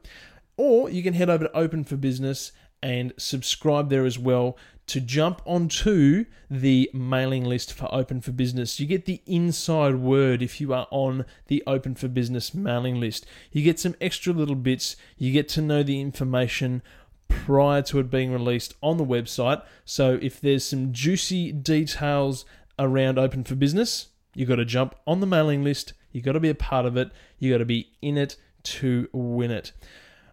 Or 0.57 0.89
you 0.89 1.03
can 1.03 1.13
head 1.13 1.29
over 1.29 1.43
to 1.43 1.55
Open 1.55 1.83
for 1.83 1.97
Business 1.97 2.51
and 2.81 3.13
subscribe 3.17 3.89
there 3.89 4.05
as 4.05 4.17
well 4.17 4.57
to 4.87 5.01
jump 5.01 5.41
onto 5.45 6.25
the 6.49 6.89
mailing 6.93 7.43
list 7.43 7.73
for 7.73 7.93
Open 7.93 8.21
for 8.21 8.31
Business. 8.31 8.79
You 8.79 8.85
get 8.85 9.05
the 9.05 9.21
inside 9.25 9.95
word 9.95 10.41
if 10.41 10.61
you 10.61 10.73
are 10.73 10.87
on 10.91 11.25
the 11.47 11.63
Open 11.65 11.95
for 11.95 12.07
Business 12.07 12.53
mailing 12.53 12.99
list. 12.99 13.25
You 13.51 13.63
get 13.63 13.79
some 13.79 13.95
extra 13.99 14.33
little 14.33 14.55
bits. 14.55 14.95
You 15.17 15.31
get 15.31 15.49
to 15.49 15.61
know 15.61 15.81
the 15.81 15.99
information 15.99 16.83
prior 17.27 17.81
to 17.83 17.99
it 17.99 18.09
being 18.09 18.31
released 18.31 18.73
on 18.81 18.97
the 18.97 19.05
website. 19.05 19.61
So 19.83 20.17
if 20.21 20.41
there's 20.41 20.65
some 20.65 20.93
juicy 20.93 21.51
details 21.51 22.45
around 22.79 23.19
Open 23.19 23.43
for 23.43 23.55
Business, 23.55 24.07
you've 24.33 24.49
got 24.49 24.55
to 24.55 24.65
jump 24.65 24.95
on 25.05 25.19
the 25.19 25.27
mailing 25.27 25.63
list. 25.63 25.93
You've 26.11 26.25
got 26.25 26.33
to 26.33 26.39
be 26.39 26.49
a 26.49 26.55
part 26.55 26.85
of 26.85 26.97
it. 26.97 27.11
You've 27.39 27.53
got 27.53 27.59
to 27.59 27.65
be 27.65 27.91
in 28.01 28.17
it 28.17 28.35
to 28.63 29.09
win 29.11 29.51
it. 29.51 29.71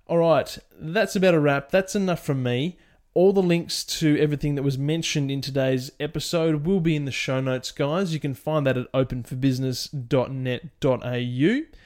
All 0.06 0.18
right, 0.18 0.58
that's 0.78 1.16
about 1.16 1.34
a 1.34 1.40
wrap. 1.40 1.70
That's 1.70 1.94
enough 1.94 2.24
from 2.24 2.42
me. 2.42 2.78
All 3.14 3.32
the 3.32 3.42
links 3.42 3.84
to 3.84 4.18
everything 4.18 4.54
that 4.54 4.62
was 4.62 4.78
mentioned 4.78 5.30
in 5.30 5.42
today's 5.42 5.92
episode 6.00 6.64
will 6.64 6.80
be 6.80 6.96
in 6.96 7.04
the 7.04 7.12
show 7.12 7.40
notes, 7.40 7.70
guys. 7.70 8.14
You 8.14 8.20
can 8.20 8.34
find 8.34 8.66
that 8.66 8.78
at 8.78 8.90
openforbusiness.net.au. 8.92 11.76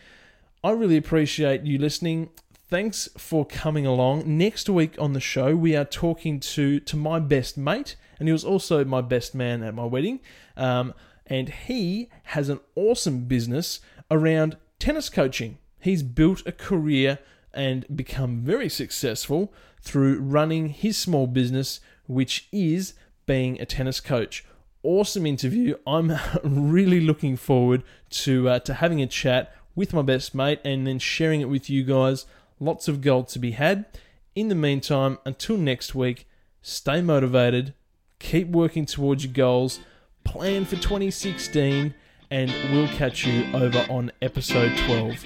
I 0.65 0.71
really 0.71 0.97
appreciate 0.97 1.63
you 1.63 1.79
listening 1.79 2.31
thanks 2.69 3.09
for 3.17 3.45
coming 3.45 3.87
along. 3.87 4.25
Next 4.27 4.69
week 4.69 4.97
on 4.99 5.13
the 5.13 5.21
show, 5.21 5.55
we 5.55 5.77
are 5.77 5.85
talking 5.85 6.41
to 6.41 6.81
to 6.81 6.97
my 6.97 7.19
best 7.19 7.57
mate, 7.57 7.97
and 8.19 8.29
he 8.29 8.33
was 8.33 8.45
also 8.45 8.85
my 8.85 9.01
best 9.01 9.35
man 9.35 9.63
at 9.63 9.75
my 9.75 9.85
wedding. 9.85 10.21
Um, 10.57 10.95
and 11.27 11.49
he 11.49 12.09
has 12.25 12.49
an 12.49 12.61
awesome 12.75 13.25
business 13.25 13.81
around 14.11 14.57
tennis 14.79 15.09
coaching. 15.09 15.59
He's 15.81 16.03
built 16.03 16.43
a 16.47 16.53
career 16.53 17.19
and 17.53 17.85
become 17.95 18.41
very 18.43 18.69
successful 18.69 19.53
through 19.81 20.21
running 20.21 20.69
his 20.69 20.97
small 20.97 21.27
business, 21.27 21.81
which 22.07 22.49
is 22.53 22.95
being 23.25 23.61
a 23.61 23.67
tennis 23.67 24.01
coach. 24.01 24.45
Awesome 24.83 25.27
interview. 25.27 25.77
I'm 25.87 26.13
really 26.45 27.01
looking 27.01 27.37
forward 27.37 27.83
to 28.11 28.49
uh, 28.49 28.59
to 28.61 28.75
having 28.75 29.01
a 29.03 29.07
chat 29.07 29.53
with 29.75 29.93
my 29.93 30.03
best 30.03 30.35
mate 30.35 30.61
and 30.65 30.87
then 30.87 30.99
sharing 30.99 31.41
it 31.41 31.51
with 31.51 31.69
you 31.69 31.85
guys 31.85 32.25
lots 32.61 32.89
of 32.89 33.01
gold 33.01 33.29
to 33.29 33.39
be 33.39 33.53
had. 33.53 33.87
In 34.35 34.49
the 34.49 34.55
meantime, 34.55 35.19
until 35.25 35.57
next 35.57 35.95
week, 35.95 36.29
stay 36.63 37.01
motivated, 37.01 37.75
keep 38.19 38.49
working 38.49 38.87
towards 38.87 39.25
your 39.25 39.33
goals, 39.33 39.81
plan 40.25 40.65
for 40.65 40.77
2016, 40.77 41.95
and 42.31 42.55
we'll 42.73 42.89
catch 42.89 43.27
you 43.27 43.47
over 43.55 43.87
on 43.89 44.13
episode 44.21 44.77
12. 44.87 45.25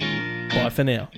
Bye 0.49 0.69
for 0.69 0.83
now. 0.83 1.09